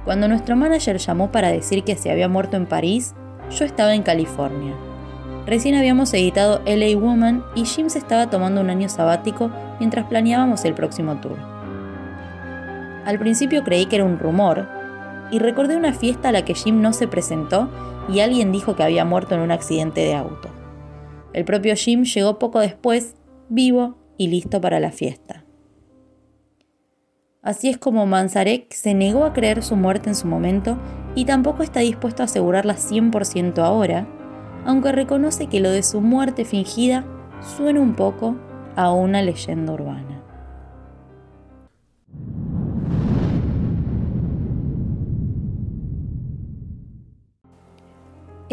Cuando 0.04 0.28
nuestro 0.28 0.56
manager 0.56 0.98
llamó 0.98 1.32
para 1.32 1.48
decir 1.48 1.82
que 1.84 1.96
se 1.96 2.10
había 2.10 2.28
muerto 2.28 2.56
en 2.56 2.66
París, 2.66 3.14
yo 3.50 3.64
estaba 3.64 3.94
en 3.94 4.02
California. 4.02 4.74
Recién 5.46 5.74
habíamos 5.74 6.12
editado 6.14 6.62
LA 6.66 6.96
Woman 6.98 7.44
y 7.54 7.64
Jim 7.64 7.88
se 7.88 7.98
estaba 7.98 8.30
tomando 8.30 8.60
un 8.60 8.70
año 8.70 8.88
sabático 8.88 9.50
mientras 9.78 10.06
planeábamos 10.06 10.64
el 10.64 10.74
próximo 10.74 11.16
tour. 11.16 11.37
Al 13.04 13.18
principio 13.18 13.64
creí 13.64 13.87
que 13.87 13.96
era 13.96 14.04
un 14.04 14.18
rumor 14.18 14.66
y 15.30 15.38
recordé 15.38 15.76
una 15.76 15.92
fiesta 15.92 16.28
a 16.28 16.32
la 16.32 16.44
que 16.44 16.54
Jim 16.54 16.80
no 16.80 16.92
se 16.92 17.08
presentó 17.08 17.68
y 18.08 18.20
alguien 18.20 18.52
dijo 18.52 18.76
que 18.76 18.82
había 18.82 19.04
muerto 19.04 19.34
en 19.34 19.40
un 19.40 19.50
accidente 19.50 20.00
de 20.02 20.14
auto. 20.14 20.48
El 21.32 21.44
propio 21.44 21.74
Jim 21.74 22.04
llegó 22.04 22.38
poco 22.38 22.60
después, 22.60 23.16
vivo 23.48 23.96
y 24.16 24.28
listo 24.28 24.60
para 24.60 24.80
la 24.80 24.92
fiesta. 24.92 25.44
Así 27.42 27.68
es 27.68 27.76
como 27.76 28.06
Manzarek 28.06 28.72
se 28.72 28.94
negó 28.94 29.24
a 29.24 29.32
creer 29.34 29.62
su 29.62 29.76
muerte 29.76 30.08
en 30.08 30.14
su 30.14 30.26
momento 30.26 30.78
y 31.14 31.26
tampoco 31.26 31.62
está 31.62 31.80
dispuesto 31.80 32.22
a 32.22 32.24
asegurarla 32.24 32.76
100% 32.76 33.58
ahora, 33.58 34.06
aunque 34.64 34.92
reconoce 34.92 35.46
que 35.48 35.60
lo 35.60 35.70
de 35.70 35.82
su 35.82 36.00
muerte 36.00 36.44
fingida 36.44 37.04
suena 37.56 37.80
un 37.80 37.94
poco 37.94 38.37
a 38.76 38.92
una 38.92 39.20
leyenda 39.22 39.74
urbana. 39.74 40.13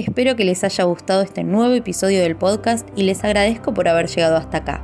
Espero 0.02 0.36
que 0.36 0.46
les 0.46 0.64
haya 0.64 0.84
gustado 0.86 1.22
este 1.22 1.44
nuevo 1.44 1.76
episodio 1.76 2.22
del 2.22 2.36
podcast 2.36 2.90
y 2.96 3.04
les 3.04 3.24
agradezco 3.24 3.72
por 3.72 3.88
haber 3.88 4.08
llegado 4.08 4.36
hasta 4.36 4.58
acá. 4.58 4.84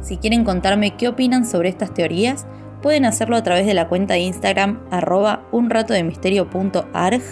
Si 0.00 0.16
quieren 0.16 0.42
contarme 0.42 0.96
qué 0.96 1.06
opinan 1.06 1.46
sobre 1.46 1.68
estas 1.68 1.94
teorías, 1.94 2.48
pueden 2.82 3.04
hacerlo 3.04 3.36
a 3.36 3.44
través 3.44 3.64
de 3.64 3.74
la 3.74 3.86
cuenta 3.86 4.14
de 4.14 4.20
Instagram 4.20 4.80
arroba 4.90 5.46
unratodemisterio.arg, 5.52 7.22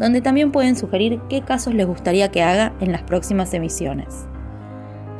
donde 0.00 0.20
también 0.20 0.50
pueden 0.50 0.74
sugerir 0.74 1.20
qué 1.28 1.42
casos 1.42 1.72
les 1.72 1.86
gustaría 1.86 2.32
que 2.32 2.42
haga 2.42 2.74
en 2.80 2.90
las 2.90 3.04
próximas 3.04 3.54
emisiones. 3.54 4.26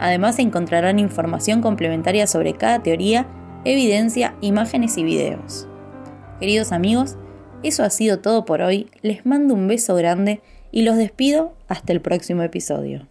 Además 0.01 0.41
encontrarán 0.41 0.99
información 0.99 1.63
complementaria 1.63 2.27
sobre 2.27 2.55
cada 2.55 2.83
teoría, 2.83 3.29
evidencia, 3.65 4.35
imágenes 4.41 4.99
y 4.99 5.05
videos. 5.05 5.69
Queridos 6.41 6.73
amigos, 6.73 7.17
eso 7.63 7.85
ha 7.85 7.91
sido 7.91 8.19
todo 8.19 8.45
por 8.45 8.63
hoy, 8.63 8.91
les 9.03 9.25
mando 9.25 9.55
un 9.55 9.69
beso 9.69 9.95
grande 9.95 10.41
y 10.77 10.83
los 10.83 10.99
despido 10.99 11.55
hasta 11.69 11.95
el 11.95 12.03
próximo 12.03 12.43
episodio. 12.43 13.09